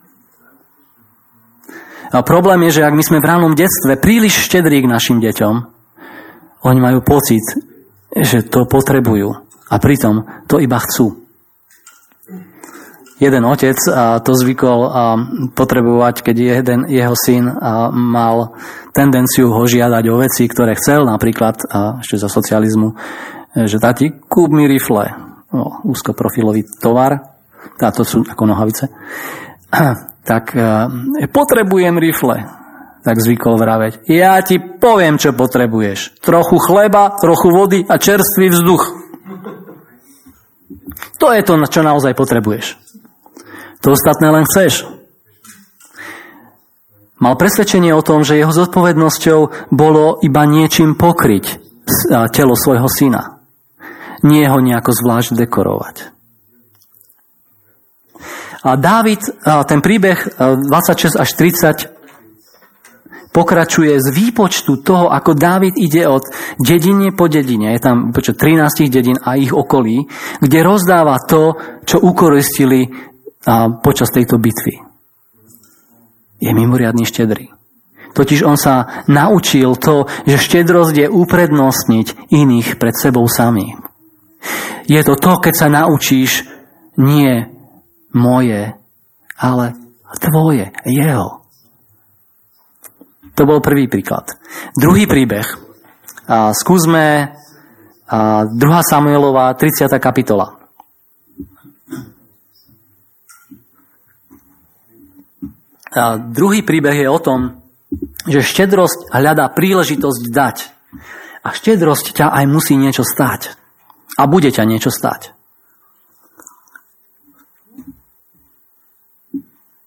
A 2.15 2.23
problém 2.23 2.63
je, 2.71 2.79
že 2.79 2.85
ak 2.87 2.95
my 2.95 3.03
sme 3.03 3.19
v 3.19 3.27
rámnom 3.27 3.53
detstve 3.53 3.99
príliš 3.99 4.47
štedrí 4.47 4.79
k 4.79 4.91
našim 4.91 5.19
deťom, 5.19 5.55
oni 6.63 6.79
majú 6.79 7.03
pocit, 7.03 7.43
že 8.15 8.47
to 8.47 8.63
potrebujú 8.63 9.43
a 9.67 9.75
pritom 9.75 10.47
to 10.47 10.63
iba 10.63 10.79
chcú 10.79 11.24
jeden 13.15 13.43
otec 13.47 13.79
a 13.95 14.19
to 14.19 14.35
zvykol 14.35 14.79
potrebovať, 15.55 16.15
keď 16.19 16.35
jeden 16.35 16.79
jeho 16.91 17.15
syn 17.15 17.47
mal 17.91 18.55
tendenciu 18.91 19.51
ho 19.51 19.63
žiadať 19.63 20.03
o 20.11 20.15
veci, 20.19 20.43
ktoré 20.47 20.75
chcel, 20.75 21.07
napríklad 21.07 21.55
a 21.71 21.79
ešte 22.03 22.19
za 22.19 22.27
socializmu, 22.27 22.95
že 23.55 23.79
tati, 23.79 24.11
kúp 24.11 24.51
mi 24.51 24.67
rifle, 24.67 25.15
no, 25.55 25.79
úzkoprofilový 25.87 26.67
tovar, 26.83 27.39
táto 27.79 28.03
sú 28.03 28.27
ako 28.27 28.43
nohavice, 28.43 28.91
tak 30.29 30.51
potrebujem 31.31 31.95
rifle, 31.95 32.43
tak 33.05 33.21
zvykol 33.21 33.55
vraveť. 33.55 34.09
Ja 34.09 34.41
ti 34.41 34.57
poviem, 34.57 35.21
čo 35.21 35.31
potrebuješ. 35.37 36.19
Trochu 36.25 36.57
chleba, 36.57 37.13
trochu 37.21 37.47
vody 37.53 37.79
a 37.85 38.01
čerstvý 38.01 38.49
vzduch. 38.49 38.83
To 41.21 41.31
je 41.31 41.41
to, 41.45 41.53
čo 41.69 41.85
naozaj 41.85 42.17
potrebuješ. 42.17 42.84
To 43.85 43.93
ostatné 43.93 44.33
len 44.33 44.49
chceš. 44.49 44.89
Mal 47.21 47.37
presvedčenie 47.37 47.93
o 47.93 48.01
tom, 48.01 48.25
že 48.25 48.41
jeho 48.41 48.49
zodpovednosťou 48.49 49.69
bolo 49.69 50.17
iba 50.25 50.43
niečím 50.49 50.97
pokryť 50.97 51.61
telo 52.33 52.57
svojho 52.57 52.89
syna. 52.89 53.45
Nie 54.25 54.49
ho 54.49 54.57
nejako 54.57 54.89
zvlášť 54.89 55.37
dekorovať. 55.37 55.95
A 58.65 58.73
Dávid, 58.73 59.21
ten 59.69 59.79
príbeh 59.85 60.33
26 60.33 61.21
až 61.21 61.29
30 61.37 63.29
pokračuje 63.29 64.01
z 64.01 64.07
výpočtu 64.09 64.81
toho, 64.81 65.13
ako 65.13 65.37
Dávid 65.37 65.77
ide 65.77 66.09
od 66.09 66.25
dedine 66.57 67.13
po 67.13 67.29
dedine, 67.29 67.77
je 67.77 67.85
tam 67.85 68.09
počet 68.09 68.41
13 68.41 68.89
dedín 68.89 69.21
a 69.21 69.37
ich 69.37 69.53
okolí, 69.53 70.09
kde 70.41 70.59
rozdáva 70.65 71.21
to, 71.21 71.53
čo 71.85 72.01
ukoristili 72.01 73.13
a 73.45 73.69
počas 73.81 74.09
tejto 74.09 74.41
bitvy. 74.41 74.81
Je 76.41 76.51
mimoriadný 76.51 77.05
štedrý. 77.05 77.53
Totiž 78.15 78.47
on 78.47 78.55
sa 78.55 79.05
naučil 79.11 79.75
to, 79.75 80.07
že 80.23 80.39
štedrosť 80.39 80.95
je 80.95 81.07
uprednostniť 81.11 82.31
iných 82.31 82.79
pred 82.79 82.95
sebou 82.95 83.27
samým. 83.27 83.83
Je 84.85 85.01
to 85.01 85.17
to, 85.17 85.41
keď 85.41 85.53
sa 85.53 85.67
naučíš 85.67 86.47
nie 86.95 87.49
moje, 88.15 88.71
ale 89.35 89.65
tvoje, 90.21 90.71
jeho. 90.87 91.43
To 93.35 93.43
bol 93.43 93.59
prvý 93.59 93.91
príklad. 93.91 94.31
Druhý 94.79 95.11
príbeh. 95.11 95.43
A 96.25 96.55
skúsme 96.55 97.35
a 98.05 98.45
2. 98.47 98.55
Samuelová, 98.85 99.51
30. 99.57 99.91
kapitola. 99.97 100.54
A 105.95 106.19
druhý 106.19 106.59
príbeh 106.61 107.07
je 107.07 107.07
o 107.07 107.19
tom, 107.23 107.63
že 108.27 108.43
štedrosť 108.43 109.15
hľadá 109.15 109.47
príležitosť 109.55 110.23
dať. 110.27 110.57
A 111.45 111.53
štedrosť 111.55 112.11
ťa 112.11 112.27
aj 112.35 112.45
musí 112.51 112.75
niečo 112.75 113.07
stať. 113.07 113.55
A 114.19 114.27
bude 114.27 114.51
ťa 114.51 114.67
niečo 114.67 114.91
stať. 114.91 115.35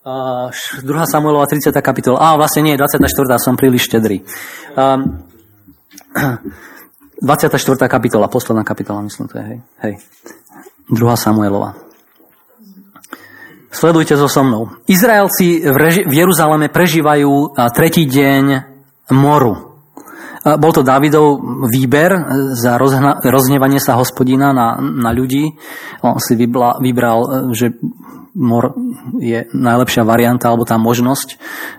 2. 0.09 1.05
Samuelova 1.05 1.45
30. 1.45 1.69
kapitola. 1.85 2.17
A 2.17 2.41
vlastne 2.41 2.65
nie, 2.65 2.81
24. 2.81 3.05
som 3.37 3.61
príliš 3.61 3.93
štedrý. 3.93 4.25
24. 7.21 7.61
kapitola, 7.91 8.33
posledná 8.33 8.65
kapitola, 8.65 9.05
myslím, 9.05 9.29
to 9.29 9.37
je, 9.37 9.45
hej. 9.45 9.59
hej. 9.85 9.95
2. 10.89 10.97
Samuelova. 11.19 11.88
Sledujte 13.69 14.17
so 14.17 14.29
so 14.33 14.41
mnou. 14.41 14.73
Izraelci 14.89 15.61
v, 15.61 15.77
Reži- 15.77 16.07
v 16.09 16.15
Jeruzaleme 16.25 16.73
prežívajú 16.73 17.53
tretí 17.77 18.09
deň 18.09 18.45
moru. 19.13 19.77
Bol 20.49 20.73
to 20.73 20.81
Davidov 20.81 21.37
výber 21.69 22.17
za 22.57 22.81
rozhna- 22.81 23.21
roznevanie 23.21 23.77
sa 23.77 24.01
hospodina 24.01 24.57
na, 24.57 24.81
na 24.81 25.13
ľudí. 25.13 25.53
On 26.01 26.17
si 26.17 26.33
vybla- 26.39 26.81
vybral, 26.81 27.53
že 27.53 27.77
mor 28.33 28.73
je 29.21 29.45
najlepšia 29.53 30.07
varianta 30.07 30.49
alebo 30.49 30.65
tá 30.65 30.81
možnosť 30.81 31.29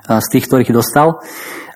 z 0.06 0.28
tých, 0.30 0.46
ktorých 0.46 0.76
dostal. 0.76 1.26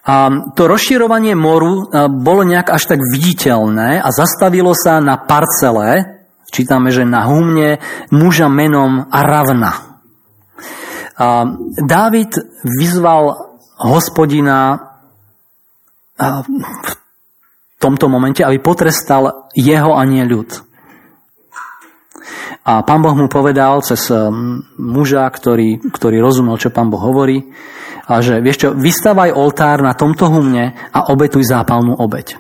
A 0.04 0.28
to 0.54 0.67
rozširovanie 0.67 1.34
moru 1.34 1.88
bolo 2.19 2.43
nejak 2.43 2.69
až 2.69 2.91
tak 2.91 2.99
viditeľné 2.99 4.04
a 4.04 4.10
zastavilo 4.12 4.76
sa 4.76 4.99
na 4.99 5.15
parcele, 5.15 6.21
čítame, 6.52 6.91
že 6.91 7.08
na 7.08 7.23
humne 7.26 7.80
muža 8.12 8.52
menom 8.52 9.08
Aravna. 9.08 9.92
A 11.17 11.45
Dávid 11.78 12.34
vyzval 12.65 13.38
hospodina 13.78 14.80
v 16.17 16.93
tomto 17.82 18.08
momente, 18.08 18.45
aby 18.45 18.63
potrestal 18.63 19.49
jeho 19.54 19.93
a 19.93 20.02
nie 20.06 20.23
ľud. 20.23 20.49
A 22.63 22.80
pán 22.88 23.04
Boh 23.04 23.12
mu 23.12 23.28
povedal 23.28 23.84
cez 23.84 24.08
um, 24.08 24.63
muža, 24.80 25.28
ktorý, 25.28 25.84
ktorý 25.84 26.23
rozumel, 26.23 26.56
čo 26.56 26.71
pán 26.71 26.88
Boh 26.88 27.02
hovorí, 27.02 27.43
a 28.08 28.23
že 28.23 28.39
vieš 28.39 28.67
čo, 28.67 28.69
vystavaj 28.71 29.36
oltár 29.36 29.84
na 29.84 29.91
tomto 29.95 30.32
humne 30.32 30.71
a 30.91 31.12
obetuj 31.12 31.43
zápalnú 31.43 31.99
obeď. 31.99 32.39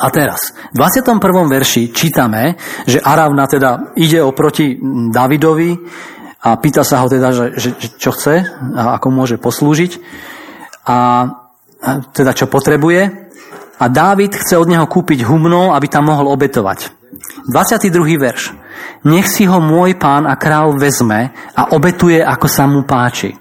A 0.00 0.08
teraz, 0.08 0.56
v 0.72 0.80
21. 0.80 1.20
verši 1.46 1.92
čítame, 1.92 2.56
že 2.88 2.98
Aravna 2.98 3.44
teda 3.44 3.94
ide 4.00 4.24
oproti 4.24 4.80
Davidovi 5.12 5.70
a 6.44 6.60
pýta 6.60 6.84
sa 6.84 7.00
ho 7.00 7.08
teda, 7.08 7.32
že, 7.32 7.46
že, 7.56 7.70
čo 7.96 8.12
chce 8.12 8.44
a 8.76 9.00
ako 9.00 9.08
môže 9.08 9.40
poslúžiť 9.40 9.96
a, 10.84 10.92
a 10.92 10.98
teda 12.12 12.36
čo 12.36 12.52
potrebuje. 12.52 13.24
A 13.80 13.84
Dávid 13.88 14.36
chce 14.36 14.60
od 14.60 14.68
neho 14.68 14.84
kúpiť 14.84 15.24
humno, 15.24 15.72
aby 15.72 15.88
tam 15.88 16.12
mohol 16.12 16.28
obetovať. 16.30 16.92
22. 17.48 17.90
verš. 18.20 18.52
Nech 19.08 19.26
si 19.28 19.48
ho 19.48 19.58
môj 19.58 19.96
pán 19.96 20.28
a 20.28 20.36
král 20.36 20.76
vezme 20.76 21.32
a 21.56 21.72
obetuje, 21.72 22.20
ako 22.20 22.46
sa 22.46 22.68
mu 22.68 22.84
páči. 22.84 23.32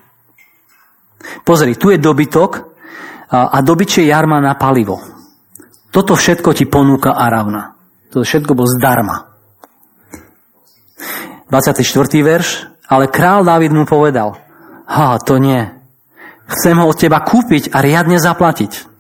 Pozri, 1.44 1.76
tu 1.76 1.92
je 1.92 2.00
dobytok 2.00 2.52
a 3.32 3.58
dobyčie 3.60 4.08
jarma 4.08 4.40
na 4.40 4.56
palivo. 4.56 5.00
Toto 5.92 6.18
všetko 6.18 6.50
ti 6.56 6.66
ponúka 6.66 7.14
Aravna. 7.14 7.76
To 8.16 8.26
všetko 8.26 8.52
bol 8.58 8.66
zdarma. 8.66 9.30
24. 11.50 11.86
verš. 12.24 12.73
Ale 12.94 13.10
král 13.10 13.42
David 13.42 13.74
mu 13.74 13.90
povedal, 13.90 14.38
ha, 14.86 15.18
to 15.18 15.42
nie. 15.42 15.66
Chcem 16.46 16.78
ho 16.78 16.86
od 16.86 16.94
teba 16.94 17.26
kúpiť 17.26 17.74
a 17.74 17.82
riadne 17.82 18.22
zaplatiť. 18.22 18.94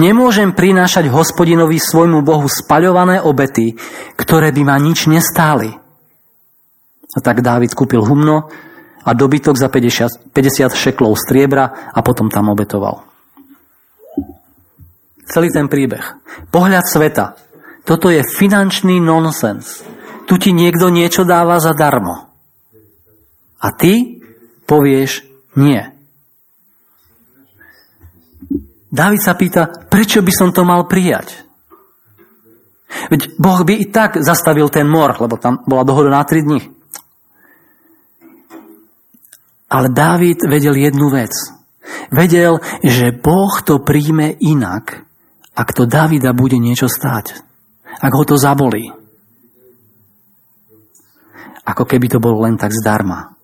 Nemôžem 0.00 0.56
prinášať 0.56 1.12
hospodinovi 1.12 1.76
svojmu 1.76 2.24
Bohu 2.24 2.48
spaľované 2.48 3.20
obety, 3.20 3.76
ktoré 4.16 4.56
by 4.56 4.62
ma 4.64 4.76
nič 4.80 5.04
nestáli. 5.04 5.68
A 7.12 7.18
tak 7.20 7.44
Dávid 7.44 7.76
kúpil 7.76 8.00
humno 8.00 8.48
a 9.04 9.10
dobytok 9.12 9.60
za 9.60 9.68
50, 9.68 10.32
50 10.32 10.72
šeklov 10.72 11.20
striebra 11.20 11.92
a 11.92 12.00
potom 12.00 12.32
tam 12.32 12.48
obetoval. 12.48 13.04
Celý 15.28 15.52
ten 15.52 15.68
príbeh. 15.68 16.24
Pohľad 16.48 16.88
sveta. 16.88 17.36
Toto 17.84 18.08
je 18.08 18.24
finančný 18.24 18.96
nonsens. 18.96 19.84
Tu 20.24 20.40
ti 20.40 20.50
niekto 20.56 20.88
niečo 20.88 21.26
dáva 21.26 21.60
zadarmo. 21.60 22.25
A 23.60 23.72
ty 23.72 24.22
povieš 24.68 25.24
nie. 25.56 25.80
Dávid 28.92 29.20
sa 29.20 29.36
pýta, 29.36 29.68
prečo 29.68 30.24
by 30.24 30.32
som 30.32 30.50
to 30.54 30.64
mal 30.64 30.88
prijať? 30.88 31.44
Veď 33.12 33.36
Boh 33.36 33.60
by 33.66 33.74
i 33.76 33.86
tak 33.92 34.16
zastavil 34.22 34.72
ten 34.72 34.88
mor, 34.88 35.18
lebo 35.20 35.36
tam 35.36 35.60
bola 35.68 35.84
dohoda 35.84 36.08
na 36.08 36.24
3 36.24 36.46
dní. 36.46 36.60
Ale 39.66 39.90
Dávid 39.90 40.46
vedel 40.46 40.78
jednu 40.78 41.10
vec. 41.10 41.34
Vedel, 42.14 42.62
že 42.86 43.12
Boh 43.12 43.58
to 43.62 43.82
príjme 43.82 44.38
inak, 44.38 45.06
ak 45.56 45.68
to 45.74 45.84
Davida 45.84 46.30
bude 46.32 46.56
niečo 46.56 46.86
stáť. 46.86 47.42
Ak 48.00 48.12
ho 48.12 48.22
to 48.22 48.38
zabolí. 48.38 48.92
Ako 51.66 51.82
keby 51.82 52.06
to 52.06 52.22
bolo 52.22 52.46
len 52.46 52.54
tak 52.54 52.70
zdarma. 52.70 53.35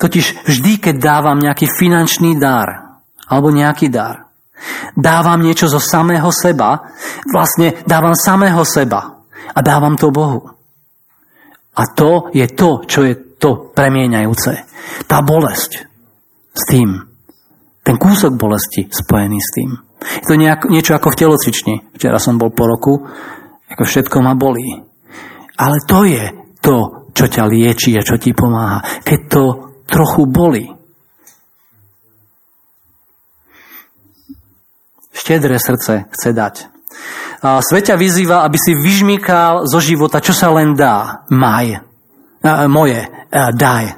Totiž 0.00 0.48
vždy, 0.48 0.72
keď 0.80 0.94
dávam 0.96 1.36
nejaký 1.36 1.68
finančný 1.68 2.40
dar, 2.40 3.00
alebo 3.28 3.52
nejaký 3.52 3.92
dar. 3.92 4.28
Dávam 4.96 5.38
niečo 5.44 5.70
zo 5.70 5.78
samého 5.78 6.32
seba, 6.34 6.90
vlastne 7.28 7.78
dávam 7.86 8.16
samého 8.16 8.64
seba 8.66 9.22
a 9.54 9.58
dávam 9.62 9.94
to 9.94 10.10
Bohu. 10.10 10.50
A 11.78 11.82
to 11.94 12.34
je 12.34 12.46
to, 12.50 12.82
čo 12.88 13.06
je 13.06 13.14
to 13.38 13.70
premieňajúce. 13.70 14.52
Tá 15.06 15.22
bolesť 15.22 15.86
s 16.50 16.62
tým. 16.66 17.06
Ten 17.86 17.96
kúsok 17.96 18.34
bolesti 18.34 18.90
spojený 18.90 19.38
s 19.38 19.50
tým. 19.54 19.70
Je 20.02 20.26
to 20.26 20.34
nejak, 20.34 20.66
niečo 20.66 20.98
ako 20.98 21.14
v 21.14 21.20
telocvični. 21.22 21.74
Včera 21.94 22.18
som 22.18 22.34
bol 22.34 22.50
po 22.50 22.66
roku, 22.66 23.06
ako 23.70 23.82
všetko 23.86 24.16
ma 24.26 24.34
bolí. 24.34 24.82
Ale 25.58 25.78
to 25.86 26.02
je 26.02 26.24
to, 26.58 26.97
čo 27.18 27.26
ťa 27.26 27.50
lieči 27.50 27.98
a 27.98 28.06
čo 28.06 28.14
ti 28.14 28.30
pomáha. 28.30 29.02
Keď 29.02 29.20
to 29.26 29.44
trochu 29.90 30.22
bolí. 30.30 30.78
štedré 35.28 35.60
srdce 35.60 36.08
chce 36.08 36.30
dať. 36.32 36.54
A 37.44 37.60
Sveťa 37.60 38.00
vyzýva, 38.00 38.48
aby 38.48 38.56
si 38.56 38.72
vyžmýkal 38.72 39.68
zo 39.68 39.78
života, 39.82 40.24
čo 40.24 40.32
sa 40.32 40.48
len 40.56 40.72
dá. 40.72 41.28
Maj. 41.28 41.84
A, 42.40 42.64
moje. 42.64 43.04
A, 43.28 43.52
daj. 43.52 43.92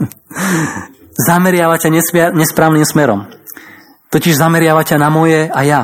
zameriava 1.30 1.78
ťa 1.78 1.94
nesprávnym 2.34 2.82
smerom. 2.82 3.30
Totiž 4.10 4.34
zameriava 4.34 4.82
ťa 4.82 4.96
na 4.98 5.08
moje 5.14 5.46
a 5.46 5.60
ja. 5.62 5.82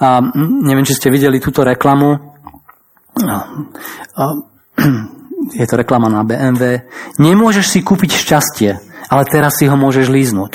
A 0.00 0.22
neviem, 0.62 0.86
či 0.86 0.94
ste 0.96 1.10
videli 1.12 1.42
túto 1.42 1.66
reklamu. 1.66 2.14
A, 3.20 3.34
a, 4.16 4.24
je 5.60 5.66
to 5.66 5.74
reklama 5.76 6.08
na 6.08 6.22
BMW. 6.24 6.84
Nemôžeš 7.18 7.66
si 7.72 7.80
kúpiť 7.80 8.10
šťastie, 8.16 8.70
ale 9.08 9.22
teraz 9.28 9.58
si 9.58 9.66
ho 9.66 9.76
môžeš 9.76 10.06
líznuť. 10.08 10.52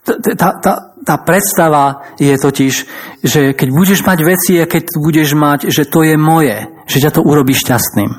Tá, 0.00 0.48
tá, 0.58 0.72
tá 1.04 1.16
predstava 1.20 2.16
je 2.16 2.32
totiž, 2.32 2.74
že 3.20 3.40
keď 3.52 3.68
budeš 3.70 4.00
mať 4.02 4.18
veci 4.24 4.52
a 4.58 4.66
keď 4.66 4.96
budeš 4.96 5.36
mať, 5.36 5.68
že 5.68 5.84
to 5.86 6.02
je 6.02 6.16
moje, 6.16 6.56
že 6.88 7.02
ťa 7.04 7.10
to 7.14 7.20
urobí 7.22 7.52
šťastným. 7.52 8.10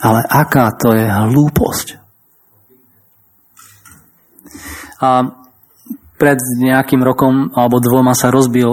Ale 0.00 0.20
aká 0.24 0.72
to 0.80 0.96
je 0.96 1.04
hlúposť. 1.04 2.00
A 5.00 5.08
pred 6.16 6.36
nejakým 6.60 7.00
rokom 7.00 7.52
alebo 7.56 7.80
dvoma 7.80 8.12
sa 8.12 8.32
rozbil 8.32 8.68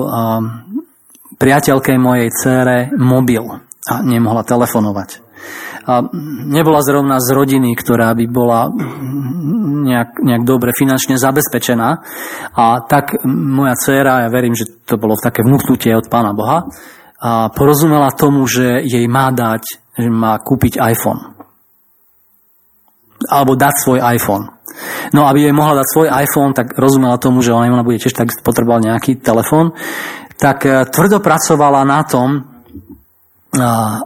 priateľke 1.39 1.95
mojej 1.95 2.27
cére 2.35 2.91
mobil 2.95 3.66
a 3.87 4.03
nemohla 4.03 4.43
telefonovať 4.43 5.27
a 5.87 6.03
nebola 6.43 6.83
zrovna 6.83 7.23
z 7.23 7.31
rodiny, 7.31 7.71
ktorá 7.79 8.11
by 8.11 8.25
bola 8.27 8.67
nejak, 9.87 10.19
nejak 10.19 10.43
dobre 10.43 10.75
finančne 10.75 11.15
zabezpečená. 11.15 11.89
A 12.51 12.83
tak 12.83 13.23
moja 13.23 13.71
dcéra, 13.79 14.27
ja 14.27 14.29
verím, 14.33 14.51
že 14.51 14.67
to 14.83 14.99
bolo 14.99 15.15
také 15.15 15.47
vnúknutie 15.47 15.95
od 15.95 16.11
Pána 16.11 16.35
Boha, 16.35 16.67
a 17.17 17.49
porozumela 17.49 18.11
tomu, 18.13 18.43
že 18.45 18.83
jej 18.83 19.07
má 19.07 19.31
dať 19.31 19.87
že 19.97 20.13
má 20.13 20.37
kúpiť 20.37 20.77
iPhone. 20.77 21.33
Alebo 23.25 23.57
dať 23.57 23.73
svoj 23.81 23.99
iPhone. 24.13 24.45
No 25.09 25.25
aby 25.25 25.49
jej 25.49 25.55
mohla 25.55 25.81
dať 25.81 25.87
svoj 25.89 26.07
iPhone, 26.13 26.53
tak 26.53 26.77
rozumela 26.77 27.17
tomu, 27.17 27.41
že 27.41 27.49
ona 27.49 27.81
bude 27.81 27.97
tiež 27.97 28.13
tak 28.13 28.29
potreboval 28.45 28.85
nejaký 28.85 29.17
telefón, 29.17 29.73
tak 30.37 30.69
e, 30.69 30.85
tvrdo 30.85 31.17
pracovala 31.17 31.81
na 31.81 32.05
tom, 32.05 32.56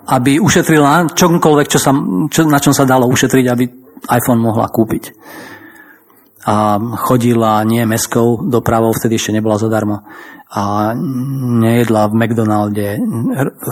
aby 0.06 0.38
ušetrila 0.38 1.18
čomkoľvek, 1.18 1.68
čo 1.68 1.80
sa, 1.82 1.92
čo, 2.30 2.46
na 2.46 2.60
čom 2.62 2.74
sa 2.74 2.86
dalo 2.86 3.10
ušetriť, 3.10 3.46
aby 3.50 3.66
iPhone 4.14 4.42
mohla 4.42 4.70
kúpiť. 4.70 5.04
A 6.42 6.82
chodila 7.06 7.62
nie 7.66 7.86
meskou 7.86 8.46
dopravou, 8.50 8.94
vtedy 8.94 9.18
ešte 9.18 9.34
nebola 9.34 9.62
zadarmo, 9.62 10.02
a 10.52 10.92
nejedla 11.62 12.12
v 12.12 12.18
McDonalde, 12.18 12.88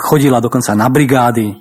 chodila 0.08 0.40
dokonca 0.40 0.72
na 0.80 0.88
brigády. 0.88 1.60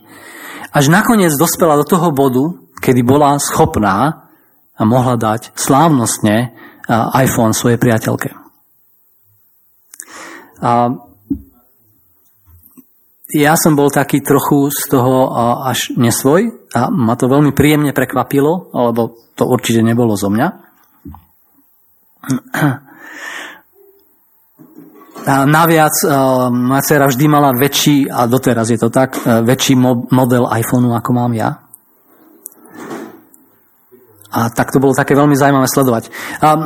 Až 0.71 0.93
nakoniec 0.93 1.35
dospela 1.35 1.75
do 1.75 1.83
toho 1.83 2.15
bodu, 2.15 2.55
kedy 2.79 3.03
bola 3.03 3.41
schopná 3.43 4.31
a 4.79 4.83
mohla 4.87 5.19
dať 5.19 5.59
slávnostne 5.59 6.55
iPhone 7.19 7.51
svojej 7.51 7.83
priateľke. 7.83 8.31
A 10.63 10.71
ja 13.29 13.61
som 13.61 13.77
bol 13.77 13.93
taký 13.93 14.25
trochu 14.25 14.73
z 14.73 14.89
toho 14.89 15.29
až 15.69 15.93
nesvoj 16.01 16.73
a 16.73 16.89
ma 16.89 17.13
to 17.13 17.29
veľmi 17.29 17.53
príjemne 17.53 17.93
prekvapilo, 17.93 18.73
lebo 18.73 19.21
to 19.37 19.45
určite 19.45 19.85
nebolo 19.85 20.17
zo 20.17 20.33
mňa. 20.33 20.49
A 25.29 25.45
naviac, 25.45 25.93
moja 26.49 26.81
dcera 26.81 27.05
vždy 27.05 27.25
mala 27.29 27.53
väčší, 27.53 28.09
a 28.09 28.25
doteraz 28.25 28.73
je 28.73 28.81
to 28.81 28.89
tak, 28.89 29.21
väčší 29.45 29.77
model 30.09 30.49
iPhoneu, 30.49 30.97
ako 30.97 31.11
mám 31.13 31.37
ja. 31.37 31.69
A 34.33 34.49
tak 34.49 34.73
to 34.73 34.81
bolo 34.81 34.97
také 34.97 35.13
veľmi 35.13 35.37
zaujímavé 35.37 35.69
sledovať. 35.69 36.09
A 36.41 36.57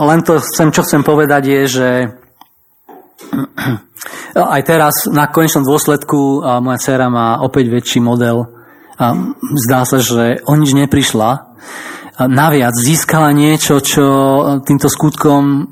len 0.00 0.20
to 0.24 0.40
chcem, 0.40 0.72
čo 0.72 0.80
chcem 0.80 1.04
povedať 1.04 1.42
je, 1.44 1.60
že 1.68 1.88
aj 4.34 4.62
teraz 4.66 4.94
na 5.08 5.30
konečnom 5.30 5.64
dôsledku 5.64 6.42
moja 6.60 6.78
dcera 6.80 7.08
má 7.08 7.40
opäť 7.40 7.70
väčší 7.70 8.00
model. 8.04 8.50
Zdá 9.66 9.82
sa, 9.88 9.98
že 9.98 10.42
o 10.46 10.54
nič 10.54 10.74
neprišla 10.74 11.54
naviac 12.14 12.74
získala 12.78 13.34
niečo, 13.34 13.82
čo 13.82 14.06
týmto 14.62 14.86
skutkom 14.86 15.66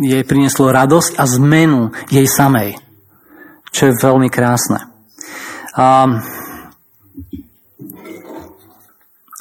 jej 0.00 0.24
prinieslo 0.24 0.72
radosť 0.72 1.20
a 1.20 1.24
zmenu 1.28 1.92
jej 2.08 2.24
samej, 2.24 2.80
čo 3.68 3.92
je 3.92 4.00
veľmi 4.00 4.32
krásne. 4.32 4.88
A 5.76 6.08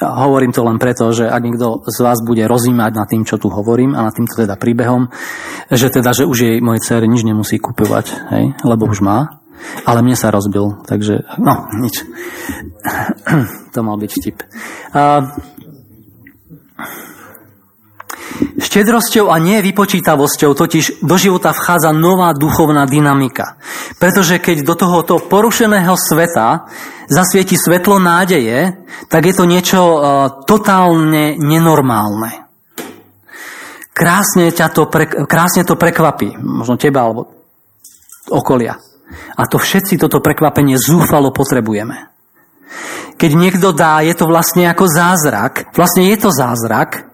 hovorím 0.02 0.52
to 0.52 0.66
len 0.66 0.82
preto, 0.82 1.14
že 1.14 1.30
ak 1.30 1.42
niekto 1.42 1.86
z 1.86 1.98
vás 2.02 2.20
bude 2.26 2.42
rozímať 2.46 2.92
nad 2.94 3.08
tým, 3.08 3.24
čo 3.24 3.38
tu 3.38 3.54
hovorím 3.54 3.94
a 3.94 4.06
nad 4.06 4.14
týmto 4.16 4.34
teda 4.34 4.58
príbehom, 4.58 5.10
že 5.70 5.94
teda, 5.94 6.12
že 6.12 6.26
už 6.26 6.38
jej 6.38 6.58
moje 6.60 6.82
dcere 6.82 7.06
nič 7.06 7.22
nemusí 7.22 7.62
kupovať, 7.62 8.06
hej, 8.34 8.46
lebo 8.66 8.90
už 8.90 9.06
má, 9.06 9.42
ale 9.86 10.02
mne 10.02 10.18
sa 10.18 10.34
rozbil, 10.34 10.82
takže 10.86 11.26
no, 11.38 11.70
nič. 11.78 12.02
to 13.74 13.80
mal 13.86 13.98
byť 13.98 14.12
vtip. 14.12 14.38
A, 14.94 15.32
Štedrosťou 18.72 19.28
a 19.28 19.36
nie 19.36 19.60
vypočítavosťou 19.60 20.56
totiž 20.56 21.04
do 21.04 21.16
života 21.20 21.52
vchádza 21.52 21.92
nová 21.92 22.32
duchovná 22.32 22.88
dynamika. 22.88 23.60
Pretože 24.00 24.40
keď 24.40 24.64
do 24.64 24.80
tohoto 24.80 25.20
porušeného 25.20 25.92
sveta 26.00 26.72
zasvieti 27.12 27.60
svetlo 27.60 28.00
nádeje, 28.00 28.80
tak 29.12 29.28
je 29.28 29.36
to 29.36 29.44
niečo 29.44 29.80
uh, 29.84 30.00
totálne 30.48 31.36
nenormálne. 31.36 32.48
Krásne, 33.92 34.56
ťa 34.56 34.68
to 34.72 34.88
pre, 34.88 35.04
krásne 35.28 35.68
to 35.68 35.76
prekvapí, 35.76 36.40
možno 36.40 36.80
teba 36.80 37.04
alebo 37.04 37.28
okolia. 38.32 38.80
A 39.36 39.52
to 39.52 39.60
všetci 39.60 40.00
toto 40.00 40.24
prekvapenie 40.24 40.80
zúfalo 40.80 41.36
potrebujeme. 41.36 42.08
Keď 43.20 43.32
niekto 43.36 43.76
dá, 43.76 44.00
je 44.00 44.16
to 44.16 44.32
vlastne 44.32 44.64
ako 44.72 44.88
zázrak. 44.88 45.76
Vlastne 45.76 46.08
je 46.08 46.16
to 46.16 46.32
zázrak, 46.32 47.11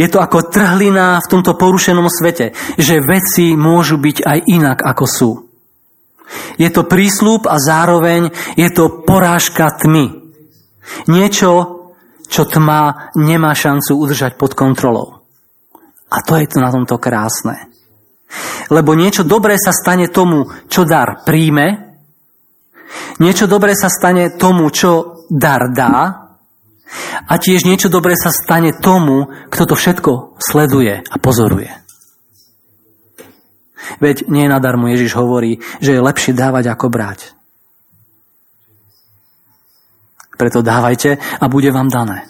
je 0.00 0.08
to 0.08 0.18
ako 0.22 0.48
trhlina 0.48 1.20
v 1.20 1.30
tomto 1.30 1.56
porušenom 1.56 2.08
svete, 2.08 2.56
že 2.80 3.04
veci 3.04 3.52
môžu 3.54 4.00
byť 4.00 4.18
aj 4.24 4.38
inak, 4.48 4.78
ako 4.80 5.04
sú. 5.04 5.30
Je 6.60 6.68
to 6.68 6.84
prísľub 6.84 7.48
a 7.48 7.56
zároveň 7.56 8.32
je 8.56 8.68
to 8.72 9.04
porážka 9.04 9.72
tmy. 9.80 10.28
Niečo, 11.08 11.78
čo 12.28 12.42
tma 12.44 13.12
nemá 13.16 13.56
šancu 13.56 13.96
udržať 13.96 14.36
pod 14.36 14.52
kontrolou. 14.52 15.24
A 16.08 16.20
to 16.24 16.36
je 16.36 16.48
to 16.48 16.60
na 16.60 16.72
tomto 16.72 17.00
krásne. 17.00 17.68
Lebo 18.68 18.92
niečo 18.92 19.24
dobré 19.24 19.56
sa 19.56 19.72
stane 19.72 20.12
tomu, 20.12 20.44
čo 20.68 20.84
dar 20.84 21.24
príjme, 21.24 21.96
niečo 23.20 23.48
dobré 23.48 23.72
sa 23.72 23.88
stane 23.88 24.36
tomu, 24.36 24.68
čo 24.68 25.24
dar 25.32 25.72
dá, 25.72 26.27
a 27.28 27.36
tiež 27.36 27.68
niečo 27.68 27.92
dobré 27.92 28.16
sa 28.16 28.32
stane 28.32 28.72
tomu, 28.72 29.28
kto 29.52 29.64
to 29.68 29.74
všetko 29.76 30.40
sleduje 30.40 31.04
a 31.04 31.16
pozoruje. 31.20 31.68
Veď 34.00 34.28
nie 34.28 34.48
nadarmo 34.48 34.88
Ježiš 34.88 35.16
hovorí, 35.16 35.60
že 35.80 35.96
je 35.96 36.04
lepšie 36.04 36.36
dávať 36.36 36.72
ako 36.72 36.86
brať. 36.92 37.20
Preto 40.38 40.62
dávajte 40.62 41.18
a 41.18 41.44
bude 41.50 41.72
vám 41.74 41.90
dané. 41.90 42.28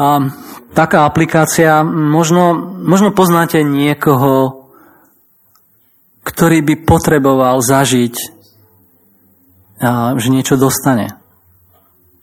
A 0.00 0.32
taká 0.72 1.04
aplikácia, 1.04 1.84
možno, 1.84 2.56
možno 2.82 3.12
poznáte 3.12 3.60
niekoho, 3.60 4.64
ktorý 6.24 6.64
by 6.64 6.74
potreboval 6.88 7.60
zažiť, 7.60 8.14
že 10.16 10.28
niečo 10.28 10.60
dostane 10.60 11.19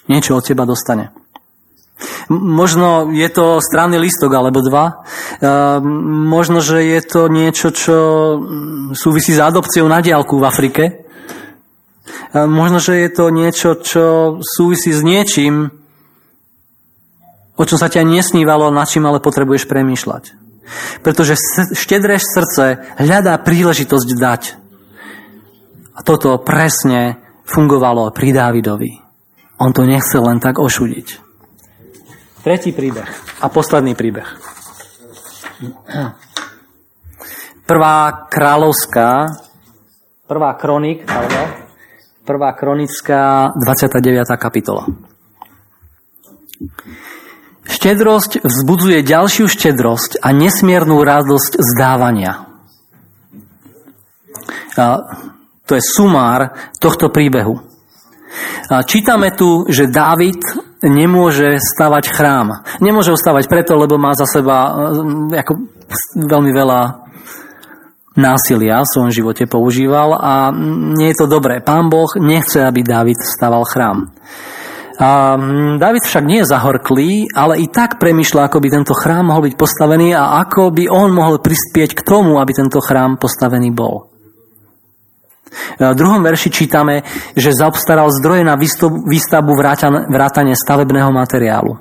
niečo 0.07 0.35
od 0.39 0.43
teba 0.43 0.67
dostane. 0.67 1.11
Možno 2.29 3.09
je 3.09 3.25
to 3.31 3.57
stranný 3.57 3.97
listok 3.97 4.29
alebo 4.35 4.61
dva. 4.61 5.01
Možno, 6.27 6.61
že 6.61 6.85
je 6.85 7.01
to 7.01 7.25
niečo, 7.31 7.73
čo 7.73 7.97
súvisí 8.93 9.33
s 9.33 9.41
adopciou 9.41 9.89
na 9.89 10.03
diálku 10.03 10.37
v 10.37 10.45
Afrike. 10.45 10.83
Možno, 12.35 12.77
že 12.77 13.01
je 13.01 13.09
to 13.09 13.33
niečo, 13.33 13.81
čo 13.81 14.37
súvisí 14.43 14.93
s 14.93 15.01
niečím, 15.01 15.73
o 17.57 17.63
čom 17.65 17.81
sa 17.81 17.89
ťa 17.89 18.05
nesnívalo, 18.05 18.69
nad 18.69 18.85
čím 18.85 19.09
ale 19.09 19.23
potrebuješ 19.23 19.65
premýšľať. 19.65 20.37
Pretože 21.01 21.39
štedré 21.73 22.21
srdce 22.21 22.93
hľadá 23.01 23.39
príležitosť 23.41 24.09
dať. 24.13 24.43
A 25.97 26.05
toto 26.05 26.37
presne 26.45 27.17
fungovalo 27.49 28.13
pri 28.13 28.29
Dávidovi. 28.35 29.06
On 29.57 29.73
to 29.73 29.85
nechcel 29.85 30.21
len 30.21 30.37
tak 30.37 30.61
ošudiť. 30.61 31.07
Tretí 32.45 32.71
príbeh 32.71 33.09
a 33.41 33.49
posledný 33.49 33.97
príbeh. 33.97 34.29
Prvá 37.67 38.29
kráľovská, 38.31 39.27
prvá 40.29 40.51
kronik, 40.55 41.03
alebo 41.09 41.67
prvá 42.23 42.55
kronická 42.55 43.51
29. 43.51 44.23
kapitola. 44.39 44.87
Štedrosť 47.67 48.47
vzbudzuje 48.47 49.03
ďalšiu 49.03 49.51
štedrosť 49.51 50.23
a 50.23 50.31
nesmiernu 50.31 51.03
radosť 51.03 51.59
zdávania. 51.59 52.47
A 54.79 55.03
to 55.67 55.75
je 55.75 55.83
sumár 55.83 56.55
tohto 56.79 57.11
príbehu. 57.11 57.66
Čítame 58.87 59.31
tu, 59.31 59.63
že 59.71 59.87
Dávid 59.87 60.39
nemôže 60.83 61.57
stavať 61.57 62.03
chrám. 62.11 62.47
Nemôže 62.83 63.15
ho 63.15 63.17
stavať 63.17 63.49
preto, 63.49 63.73
lebo 63.79 63.97
má 63.97 64.13
za 64.13 64.29
seba 64.29 64.57
eh, 65.33 65.41
ako 65.41 65.53
veľmi 66.27 66.51
veľa 66.53 66.81
násilia 68.17 68.81
v 68.81 68.91
svojom 68.91 69.11
živote 69.13 69.45
používal 69.45 70.17
a 70.17 70.49
nie 70.97 71.13
je 71.13 71.17
to 71.21 71.29
dobré. 71.29 71.61
Pán 71.61 71.87
Boh 71.93 72.09
nechce, 72.17 72.65
aby 72.65 72.81
Dávid 72.81 73.21
staval 73.21 73.61
chrám. 73.69 74.09
A 74.97 75.37
David 75.77 76.09
však 76.09 76.25
nie 76.25 76.41
je 76.41 76.49
zahorklý, 76.49 77.29
ale 77.37 77.61
i 77.61 77.69
tak 77.69 78.01
premyšľa, 78.01 78.49
ako 78.49 78.57
by 78.57 78.67
tento 78.73 78.97
chrám 78.97 79.29
mohol 79.29 79.45
byť 79.45 79.53
postavený 79.53 80.17
a 80.17 80.41
ako 80.41 80.73
by 80.73 80.89
on 80.89 81.13
mohol 81.13 81.37
prispieť 81.37 81.93
k 81.93 82.01
tomu, 82.01 82.41
aby 82.41 82.57
tento 82.57 82.81
chrám 82.81 83.21
postavený 83.21 83.69
bol. 83.69 84.16
V 85.77 85.93
druhom 85.97 86.23
verši 86.25 86.49
čítame, 86.49 87.05
že 87.37 87.53
zaobstaral 87.53 88.09
zdroje 88.09 88.41
na 88.47 88.57
výstavbu 88.57 89.53
vrátane 90.09 90.53
stavebného 90.57 91.11
materiálu. 91.13 91.77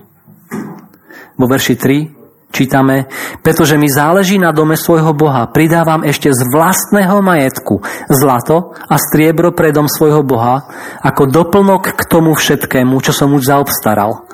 Vo 1.37 1.47
verši 1.49 1.75
3 1.77 2.17
čítame, 2.47 3.05
pretože 3.45 3.77
mi 3.77 3.85
záleží 3.85 4.41
na 4.41 4.49
dome 4.49 4.81
svojho 4.81 5.13
Boha, 5.13 5.45
pridávam 5.53 6.01
ešte 6.09 6.33
z 6.33 6.41
vlastného 6.49 7.21
majetku 7.21 7.85
zlato 8.09 8.73
a 8.89 8.97
striebro 8.97 9.53
pre 9.53 9.77
dom 9.77 9.85
svojho 9.85 10.25
Boha, 10.25 10.65
ako 11.05 11.29
doplnok 11.29 11.93
k 11.93 12.03
tomu 12.09 12.33
všetkému, 12.33 12.97
čo 13.05 13.13
som 13.13 13.37
už 13.37 13.53
zaobstaral. 13.53 14.25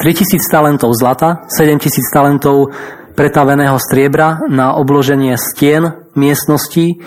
3000 0.00 0.40
talentov 0.48 0.96
zlata, 0.96 1.44
7000 1.52 2.00
talentov 2.08 2.72
pretaveného 3.12 3.76
striebra 3.76 4.40
na 4.48 4.72
obloženie 4.80 5.36
stien 5.36 6.08
miestností, 6.16 7.04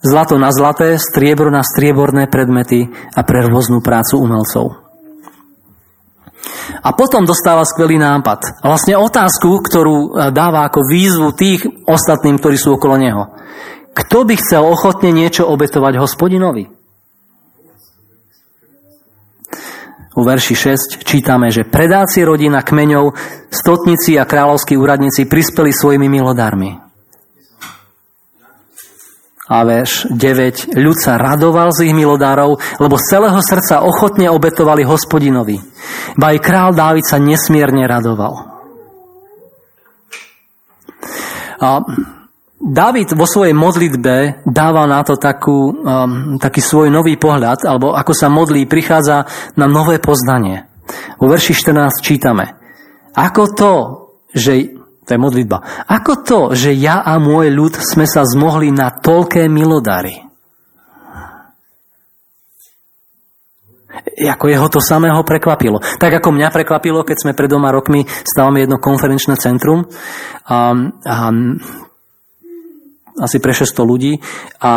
zlato 0.00 0.40
na 0.40 0.48
zlaté, 0.50 0.96
striebro 0.96 1.52
na 1.52 1.60
strieborné 1.60 2.26
predmety 2.26 2.88
a 3.12 3.20
pre 3.24 3.44
rôznu 3.44 3.84
prácu 3.84 4.16
umelcov. 4.16 4.90
A 6.80 6.96
potom 6.96 7.28
dostáva 7.28 7.68
skvelý 7.68 8.00
nápad. 8.00 8.64
A 8.64 8.72
vlastne 8.72 8.96
otázku, 8.96 9.60
ktorú 9.60 9.96
e, 9.96 10.08
dáva 10.32 10.64
ako 10.64 10.80
výzvu 10.88 11.28
tých 11.36 11.68
ostatným, 11.84 12.40
ktorí 12.40 12.56
sú 12.56 12.80
okolo 12.80 12.96
neho. 12.96 13.22
Kto 13.92 14.24
by 14.24 14.34
chcel 14.40 14.64
ochotne 14.64 15.12
niečo 15.12 15.44
obetovať 15.44 16.00
hospodinovi? 16.00 16.64
U 20.16 20.20
verši 20.24 20.54
6 20.56 21.04
čítame, 21.04 21.52
že 21.52 21.68
predáci 21.68 22.24
rodina 22.24 22.64
kmeňov, 22.64 23.14
stotníci 23.52 24.16
a 24.16 24.24
kráľovskí 24.24 24.74
úradníci 24.74 25.28
prispeli 25.28 25.70
svojimi 25.70 26.08
milodármi. 26.08 26.89
A 29.50 29.66
verš 29.66 30.14
9. 30.14 30.78
Ľud 30.78 30.96
sa 31.02 31.18
radoval 31.18 31.74
z 31.74 31.90
ich 31.90 31.94
milodárov, 31.94 32.62
lebo 32.78 32.94
z 32.94 33.04
celého 33.18 33.40
srdca 33.42 33.82
ochotne 33.82 34.30
obetovali 34.30 34.86
hospodinovi. 34.86 35.58
Ba 36.14 36.30
aj 36.30 36.38
král 36.38 36.70
Dávid 36.70 37.02
sa 37.02 37.18
nesmierne 37.18 37.82
radoval. 37.90 38.46
A 41.60 41.82
David 42.60 43.16
vo 43.16 43.24
svojej 43.24 43.56
modlitbe 43.56 44.44
dáva 44.46 44.84
na 44.84 45.00
to 45.00 45.16
takú, 45.16 45.72
um, 45.72 46.36
taký 46.36 46.60
svoj 46.60 46.92
nový 46.92 47.16
pohľad, 47.16 47.64
alebo 47.64 47.96
ako 47.96 48.12
sa 48.12 48.28
modlí, 48.28 48.68
prichádza 48.68 49.24
na 49.56 49.66
nové 49.66 49.96
poznanie. 49.96 50.68
Vo 51.16 51.26
verši 51.26 51.56
14 51.56 52.04
čítame. 52.04 52.60
Ako 53.16 53.42
to, 53.56 53.72
že 54.30 54.79
to 55.04 55.10
je 55.16 55.18
modlitba. 55.18 55.86
Ako 55.88 56.12
to, 56.22 56.40
že 56.52 56.76
ja 56.76 57.00
a 57.00 57.16
môj 57.16 57.50
ľud 57.50 57.74
sme 57.80 58.04
sa 58.04 58.22
zmohli 58.22 58.70
na 58.70 58.92
toľké 58.92 59.48
milodary? 59.48 60.22
Ako 64.20 64.46
jeho 64.48 64.68
to 64.68 64.80
samého 64.80 65.20
prekvapilo. 65.24 65.80
Tak 65.80 66.20
ako 66.20 66.30
mňa 66.30 66.48
prekvapilo, 66.52 67.02
keď 67.02 67.16
sme 67.26 67.32
pred 67.36 67.50
doma 67.50 67.72
rokmi 67.72 68.06
stávame 68.06 68.64
jedno 68.64 68.78
konferenčné 68.78 69.34
centrum 69.40 69.88
a, 70.46 70.72
a, 71.04 71.16
asi 73.20 73.36
pre 73.42 73.52
600 73.52 73.90
ľudí 73.90 74.12
a, 74.60 74.70
a 74.70 74.72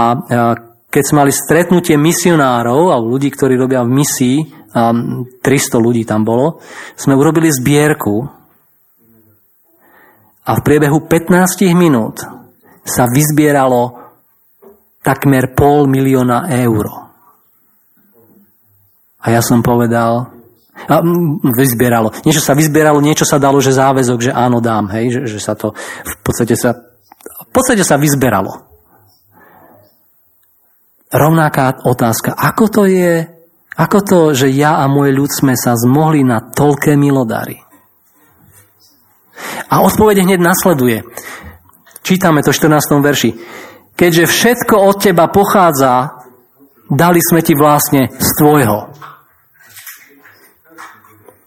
keď 0.93 1.03
sme 1.09 1.25
mali 1.25 1.33
stretnutie 1.33 1.97
misionárov 1.97 2.93
a 2.93 3.01
ľudí, 3.01 3.33
ktorí 3.33 3.57
robia 3.57 3.81
v 3.81 3.97
misii, 3.97 4.37
a 4.77 4.93
300 4.93 5.41
ľudí 5.77 6.05
tam 6.05 6.21
bolo, 6.21 6.61
sme 6.93 7.17
urobili 7.17 7.49
zbierku 7.49 8.42
a 10.43 10.51
v 10.59 10.61
priebehu 10.63 11.07
15 11.07 11.71
minút 11.75 12.19
sa 12.83 13.07
vyzbieralo 13.07 14.03
takmer 14.99 15.55
pol 15.55 15.87
milióna 15.87 16.51
eur. 16.63 16.87
A 19.23 19.31
ja 19.31 19.39
som 19.39 19.63
povedal, 19.63 20.33
a 20.73 20.99
vyzbieralo. 21.55 22.11
Niečo 22.27 22.43
sa 22.43 22.51
vyzbieralo, 22.51 22.99
niečo 22.99 23.23
sa 23.23 23.39
dalo, 23.39 23.63
že 23.63 23.71
záväzok, 23.71 24.19
že 24.19 24.31
áno, 24.35 24.59
dám, 24.59 24.91
hej, 24.91 25.15
že, 25.15 25.37
že 25.37 25.39
sa 25.39 25.55
to 25.55 25.71
v 26.03 26.15
podstate 26.19 26.59
sa, 26.59 26.75
v 26.75 27.51
podstate 27.55 27.87
sa 27.87 27.95
vyzberalo. 27.95 28.51
Rovnaká 31.13 31.87
otázka, 31.87 32.35
ako 32.35 32.65
to 32.67 32.83
je, 32.89 33.23
ako 33.79 33.99
to, 34.03 34.19
že 34.35 34.51
ja 34.51 34.81
a 34.83 34.91
môj 34.91 35.13
ľud 35.13 35.31
sme 35.31 35.55
sa 35.55 35.77
zmohli 35.77 36.25
na 36.25 36.43
toľké 36.43 36.99
milodary? 36.99 37.62
A 39.69 39.81
odpovede 39.81 40.23
hneď 40.23 40.39
nasleduje. 40.39 41.03
Čítame 42.03 42.43
to 42.43 42.51
v 42.51 42.57
14. 42.59 42.99
verši. 42.99 43.29
Keďže 43.93 44.25
všetko 44.27 44.75
od 44.75 44.97
teba 44.99 45.29
pochádza, 45.29 46.19
dali 46.89 47.21
sme 47.21 47.45
ti 47.45 47.53
vlastne 47.53 48.09
z 48.09 48.29
tvojho. 48.41 48.91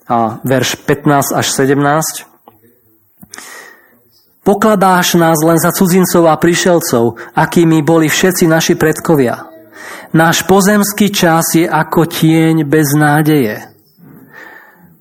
A 0.07 0.39
verš 0.47 0.87
15 0.87 1.35
až 1.35 1.47
17. 1.51 2.37
Pokladáš 4.47 5.19
nás 5.19 5.43
len 5.43 5.59
za 5.59 5.75
cudzincov 5.75 6.31
a 6.31 6.39
prišelcov, 6.39 7.19
akými 7.35 7.83
boli 7.83 8.07
všetci 8.07 8.47
naši 8.47 8.79
predkovia. 8.79 9.51
Náš 10.15 10.47
pozemský 10.47 11.11
čas 11.11 11.59
je 11.59 11.67
ako 11.67 12.07
tieň 12.07 12.63
bez 12.63 12.95
nádeje. 12.95 13.76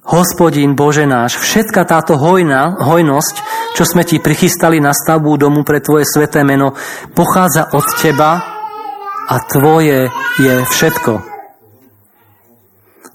Hospodín 0.06 0.78
Bože 0.78 1.10
náš, 1.10 1.42
všetka 1.42 1.82
táto 1.90 2.14
hojna, 2.22 2.78
hojnosť, 2.78 3.36
čo 3.74 3.84
sme 3.90 4.06
ti 4.06 4.22
prichystali 4.22 4.78
na 4.78 4.94
stavbu 4.94 5.34
domu 5.34 5.66
pre 5.66 5.82
tvoje 5.82 6.06
sveté 6.06 6.46
meno, 6.46 6.78
pochádza 7.18 7.74
od 7.74 7.86
teba 7.98 8.38
a 9.26 9.36
tvoje 9.50 10.14
je 10.38 10.56
všetko. 10.62 11.14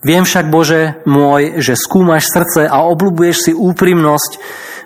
Viem 0.03 0.27
však, 0.27 0.51
Bože 0.51 0.99
môj, 1.07 1.63
že 1.63 1.79
skúmaš 1.79 2.27
srdce 2.27 2.67
a 2.67 2.83
obľúbuješ 2.83 3.37
si 3.39 3.53
úprimnosť. 3.55 4.33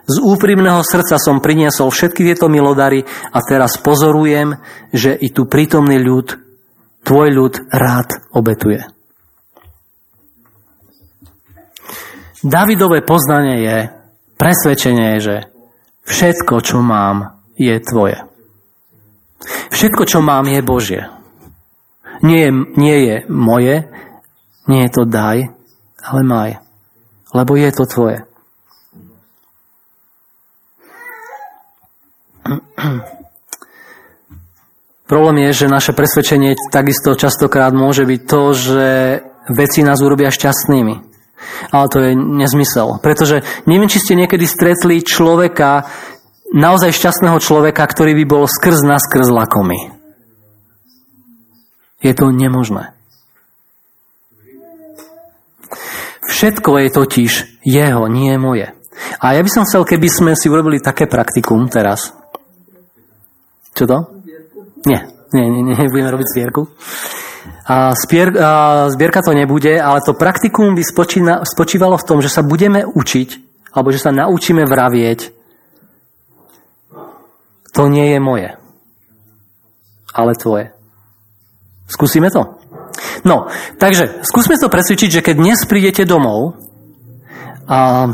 Z 0.04 0.16
úprimného 0.20 0.84
srdca 0.84 1.16
som 1.16 1.40
priniesol 1.40 1.88
všetky 1.88 2.20
tieto 2.20 2.52
milodary 2.52 3.00
a 3.32 3.38
teraz 3.40 3.80
pozorujem, 3.80 4.60
že 4.92 5.16
i 5.16 5.32
tu 5.32 5.48
prítomný 5.48 5.96
ľud, 5.96 6.36
tvoj 7.00 7.28
ľud 7.32 7.54
rád 7.72 8.28
obetuje. 8.36 8.93
Davidové 12.44 13.00
poznanie 13.00 13.56
je, 13.64 13.88
presvedčenie 14.36 15.16
je, 15.16 15.20
že 15.24 15.48
všetko, 16.04 16.60
čo 16.60 16.84
mám, 16.84 17.40
je 17.56 17.72
tvoje. 17.80 18.20
Všetko, 19.72 20.04
čo 20.04 20.20
mám, 20.20 20.44
je 20.44 20.60
Božie. 20.60 21.08
Nie 22.20 22.48
je, 22.48 22.52
nie 22.76 22.96
je 23.08 23.24
moje, 23.32 23.88
nie 24.68 24.84
je 24.84 24.90
to 24.92 25.08
daj, 25.08 25.48
ale 26.04 26.20
maj. 26.20 26.60
Lebo 27.32 27.56
je 27.56 27.70
to 27.72 27.88
tvoje. 27.88 28.28
Problém 35.08 35.48
je, 35.48 35.64
že 35.64 35.72
naše 35.72 35.96
presvedčenie 35.96 36.60
takisto 36.68 37.16
častokrát 37.16 37.72
môže 37.72 38.04
byť 38.04 38.20
to, 38.28 38.42
že 38.52 38.88
veci 39.48 39.80
nás 39.80 40.04
urobia 40.04 40.28
šťastnými. 40.28 41.13
Ale 41.70 41.86
to 41.92 41.98
je 42.00 42.10
nezmysel. 42.16 43.02
Pretože 43.02 43.44
neviem, 43.68 43.90
či 43.90 44.00
ste 44.00 44.18
niekedy 44.18 44.48
stretli 44.48 45.04
človeka, 45.04 45.86
naozaj 46.54 46.94
šťastného 46.94 47.38
človeka, 47.42 47.82
ktorý 47.82 48.14
by 48.22 48.24
bol 48.24 48.44
skrz 48.46 48.86
na 48.86 49.02
skrz 49.02 49.28
lakomý. 49.28 49.90
Je 51.98 52.12
to 52.14 52.30
nemožné. 52.30 52.94
Všetko 56.24 56.70
je 56.84 56.88
totiž 56.92 57.32
jeho, 57.64 58.04
nie 58.08 58.34
moje. 58.36 58.72
A 59.18 59.34
ja 59.34 59.40
by 59.42 59.50
som 59.50 59.66
chcel, 59.66 59.82
keby 59.88 60.08
sme 60.08 60.32
si 60.38 60.46
urobili 60.52 60.78
také 60.78 61.10
praktikum 61.10 61.66
teraz. 61.66 62.14
Čo 63.74 63.84
to? 63.90 63.98
Nie, 64.86 65.10
nie, 65.34 65.44
nie, 65.50 65.74
nie 65.74 65.90
budeme 65.90 66.12
robiť 66.14 66.28
zbierku. 66.30 66.62
A 67.64 67.96
spier, 67.96 68.32
a 68.36 68.88
zbierka 68.92 69.24
to 69.24 69.32
nebude, 69.32 69.80
ale 69.80 70.04
to 70.04 70.12
praktikum 70.12 70.76
by 70.76 70.84
spočína, 70.84 71.44
spočívalo 71.44 71.96
v 71.96 72.06
tom, 72.06 72.18
že 72.20 72.28
sa 72.28 72.44
budeme 72.44 72.84
učiť, 72.84 73.28
alebo 73.72 73.88
že 73.92 74.00
sa 74.00 74.12
naučíme 74.12 74.64
vravieť, 74.68 75.32
to 77.74 77.90
nie 77.90 78.14
je 78.14 78.18
moje, 78.22 78.50
ale 80.14 80.38
tvoje. 80.38 80.70
Skúsime 81.90 82.30
to? 82.30 82.62
No, 83.26 83.50
takže 83.76 84.22
skúsme 84.22 84.54
to 84.56 84.70
presvedčiť, 84.70 85.10
že 85.20 85.24
keď 85.26 85.34
dnes 85.34 85.60
prídete 85.66 86.06
domov 86.06 86.54
a, 87.66 88.06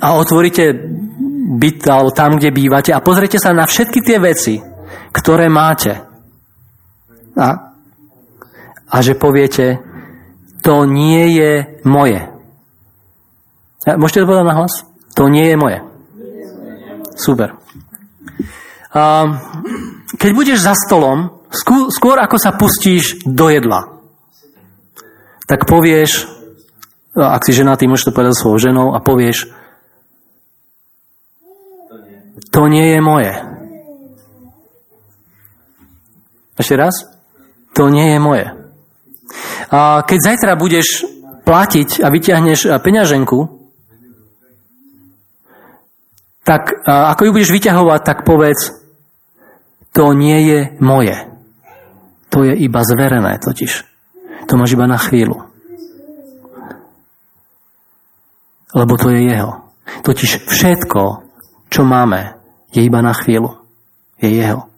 a 0.00 0.08
otvoríte 0.16 0.72
byt 1.58 1.84
alebo 1.84 2.16
tam, 2.16 2.40
kde 2.40 2.54
bývate 2.54 2.90
a 2.96 3.04
pozrite 3.04 3.36
sa 3.36 3.52
na 3.52 3.68
všetky 3.68 4.00
tie 4.00 4.16
veci, 4.16 4.56
ktoré 5.12 5.52
máte. 5.52 6.00
A 7.36 7.67
a 8.88 8.96
že 9.04 9.14
poviete, 9.14 9.84
to 10.64 10.88
nie 10.88 11.36
je 11.36 11.80
moje. 11.84 12.24
Môžete 13.84 14.24
to 14.24 14.28
povedať 14.28 14.48
na 14.48 14.58
hlas? 14.58 14.74
To 15.16 15.28
nie 15.28 15.48
je 15.48 15.56
moje. 15.56 15.78
Super. 17.16 17.56
A 18.92 19.02
keď 20.16 20.30
budeš 20.32 20.58
za 20.64 20.74
stolom, 20.76 21.44
skôr 21.92 22.16
ako 22.18 22.36
sa 22.36 22.56
pustíš 22.56 23.22
do 23.24 23.48
jedla, 23.52 24.00
tak 25.48 25.64
povieš, 25.64 26.28
ak 27.16 27.44
si 27.44 27.56
ženatý, 27.56 27.88
môžeš 27.88 28.12
to 28.12 28.16
povedať 28.16 28.36
svojou 28.36 28.60
ženou 28.60 28.86
a 28.92 29.00
povieš, 29.00 29.48
to 32.52 32.62
nie 32.68 32.96
je 32.96 33.00
moje. 33.00 33.32
Ešte 36.58 36.74
raz? 36.74 37.06
To 37.78 37.86
nie 37.86 38.12
je 38.12 38.18
moje. 38.18 38.57
A 39.68 40.00
keď 40.04 40.18
zajtra 40.18 40.56
budeš 40.56 41.04
platiť 41.44 42.00
a 42.04 42.08
vyťahneš 42.08 42.72
peňaženku, 42.80 43.38
tak 46.44 46.72
ako 46.88 47.28
ju 47.28 47.30
budeš 47.36 47.52
vyťahovať, 47.52 48.00
tak 48.00 48.24
povedz, 48.24 48.72
to 49.92 50.16
nie 50.16 50.38
je 50.48 50.60
moje. 50.80 51.16
To 52.32 52.44
je 52.44 52.56
iba 52.56 52.80
zverené 52.84 53.36
totiž. 53.40 53.84
To 54.48 54.56
máš 54.56 54.72
iba 54.72 54.88
na 54.88 54.96
chvíľu. 54.96 55.44
Lebo 58.72 58.96
to 58.96 59.12
je 59.12 59.28
jeho. 59.28 59.68
Totiž 60.04 60.48
všetko, 60.48 61.02
čo 61.68 61.82
máme, 61.84 62.36
je 62.72 62.84
iba 62.84 63.00
na 63.00 63.16
chvíľu. 63.16 63.60
Je 64.20 64.28
jeho. 64.28 64.68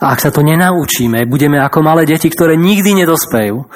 A 0.00 0.16
ak 0.16 0.22
sa 0.24 0.30
to 0.32 0.40
nenaučíme, 0.40 1.28
budeme 1.28 1.60
ako 1.60 1.84
malé 1.84 2.08
deti, 2.08 2.32
ktoré 2.32 2.56
nikdy 2.56 3.04
nedospejú, 3.04 3.68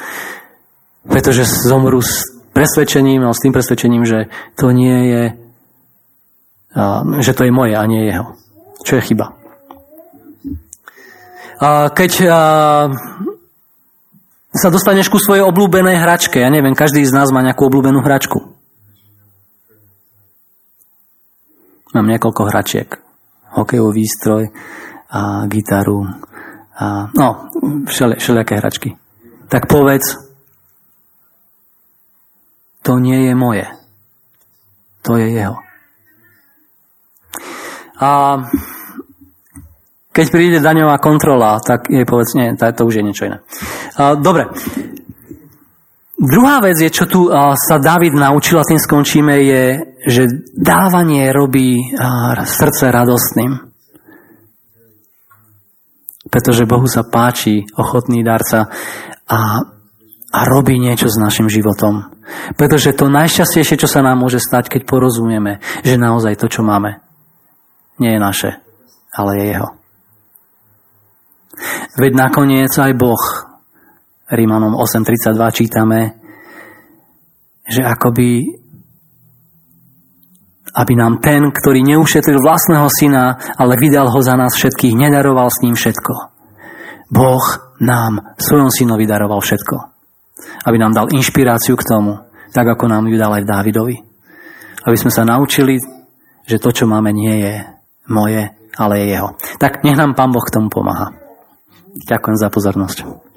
pretože 1.04 1.44
zomru 1.44 2.00
s 2.00 2.24
presvedčením, 2.56 3.24
no, 3.24 3.32
s 3.32 3.42
tým 3.44 3.52
presvedčením, 3.52 4.04
že 4.04 4.32
to 4.56 4.72
nie 4.72 4.98
je, 5.08 5.24
že 7.20 7.32
to 7.36 7.44
je 7.44 7.52
moje 7.52 7.76
a 7.76 7.84
nie 7.84 8.08
jeho. 8.08 8.36
Čo 8.82 8.96
je 8.98 9.02
chyba. 9.12 9.36
Keď 11.92 12.12
sa 14.52 14.68
dostaneš 14.68 15.08
ku 15.08 15.16
svojej 15.20 15.44
obľúbenej 15.44 15.96
hračke, 16.00 16.40
ja 16.40 16.52
neviem, 16.52 16.76
každý 16.76 17.04
z 17.04 17.12
nás 17.12 17.32
má 17.32 17.40
nejakú 17.44 17.68
obľúbenú 17.68 18.04
hračku. 18.04 18.52
Mám 21.92 22.08
niekoľko 22.08 22.48
hračiek. 22.48 22.88
Hokejový 23.52 24.00
výstroj, 24.00 24.48
a 25.12 25.44
gitaru, 25.44 26.08
a, 26.72 27.12
no, 27.12 27.52
všeli, 27.84 28.16
všelijaké 28.16 28.54
hračky. 28.56 28.90
Tak 29.52 29.68
povedz, 29.68 30.16
to 32.80 32.96
nie 32.96 33.28
je 33.28 33.34
moje. 33.36 33.68
To 35.04 35.20
je 35.20 35.28
jeho. 35.36 35.60
A 38.00 38.40
keď 40.12 40.26
príde 40.32 40.58
daňová 40.64 40.96
kontrola, 40.98 41.60
tak 41.60 41.92
jej 41.92 42.08
povedz, 42.08 42.32
nie, 42.34 42.56
to 42.56 42.82
už 42.88 42.96
je 42.98 43.06
niečo 43.06 43.26
iné. 43.28 43.38
A, 44.00 44.16
dobre. 44.16 44.48
Druhá 46.22 46.62
vec 46.62 46.78
je, 46.78 46.86
čo 46.86 47.10
tu 47.10 47.26
sa 47.58 47.76
David 47.82 48.14
naučil 48.14 48.54
a 48.54 48.66
tým 48.66 48.78
skončíme, 48.78 49.42
je, 49.42 49.64
že 50.06 50.22
dávanie 50.54 51.34
robí 51.34 51.82
srdce 52.46 52.94
radostným 52.94 53.71
pretože 56.32 56.64
Bohu 56.64 56.88
sa 56.88 57.04
páči 57.04 57.68
ochotný 57.76 58.24
darca 58.24 58.72
a, 59.28 59.40
a 60.32 60.38
robí 60.48 60.80
niečo 60.80 61.12
s 61.12 61.20
našim 61.20 61.52
životom. 61.52 62.08
Pretože 62.56 62.96
to 62.96 63.12
najšťastnejšie, 63.12 63.76
čo 63.76 63.84
sa 63.84 64.00
nám 64.00 64.24
môže 64.24 64.40
stať, 64.40 64.72
keď 64.72 64.88
porozumieme, 64.88 65.60
že 65.84 66.00
naozaj 66.00 66.40
to, 66.40 66.48
čo 66.48 66.64
máme, 66.64 67.04
nie 68.00 68.16
je 68.16 68.20
naše, 68.24 68.50
ale 69.12 69.30
je 69.36 69.44
jeho. 69.52 69.68
Veď 72.00 72.12
nakoniec 72.16 72.72
aj 72.72 72.96
Boh, 72.96 73.20
Rímanom 74.32 74.72
8.32 74.80 75.36
čítame, 75.52 76.16
že 77.68 77.84
akoby 77.84 78.61
aby 80.72 80.92
nám 80.96 81.20
ten, 81.20 81.52
ktorý 81.52 81.84
neušetril 81.84 82.40
vlastného 82.40 82.88
syna, 82.88 83.36
ale 83.60 83.76
vydal 83.76 84.08
ho 84.08 84.20
za 84.24 84.36
nás 84.36 84.56
všetkých, 84.56 84.96
nedaroval 84.96 85.52
s 85.52 85.60
ním 85.60 85.76
všetko. 85.76 86.32
Boh 87.12 87.44
nám 87.84 88.36
svojom 88.40 88.72
synovi 88.72 89.04
daroval 89.04 89.44
všetko. 89.44 89.76
Aby 90.64 90.76
nám 90.80 90.96
dal 90.96 91.12
inšpiráciu 91.12 91.76
k 91.76 91.84
tomu, 91.84 92.24
tak 92.56 92.64
ako 92.72 92.88
nám 92.88 93.04
ju 93.08 93.16
dal 93.20 93.36
aj 93.36 93.44
Dávidovi. 93.44 93.96
Aby 94.88 94.96
sme 94.96 95.12
sa 95.12 95.28
naučili, 95.28 95.76
že 96.48 96.56
to, 96.58 96.72
čo 96.72 96.88
máme, 96.88 97.12
nie 97.12 97.34
je 97.44 97.54
moje, 98.08 98.48
ale 98.76 98.94
je 99.04 99.06
jeho. 99.12 99.28
Tak 99.60 99.84
nech 99.84 100.00
nám 100.00 100.16
Pán 100.16 100.32
Boh 100.32 100.42
k 100.42 100.54
tomu 100.56 100.72
pomáha. 100.72 101.12
Ďakujem 101.92 102.36
za 102.40 102.48
pozornosť. 102.48 103.31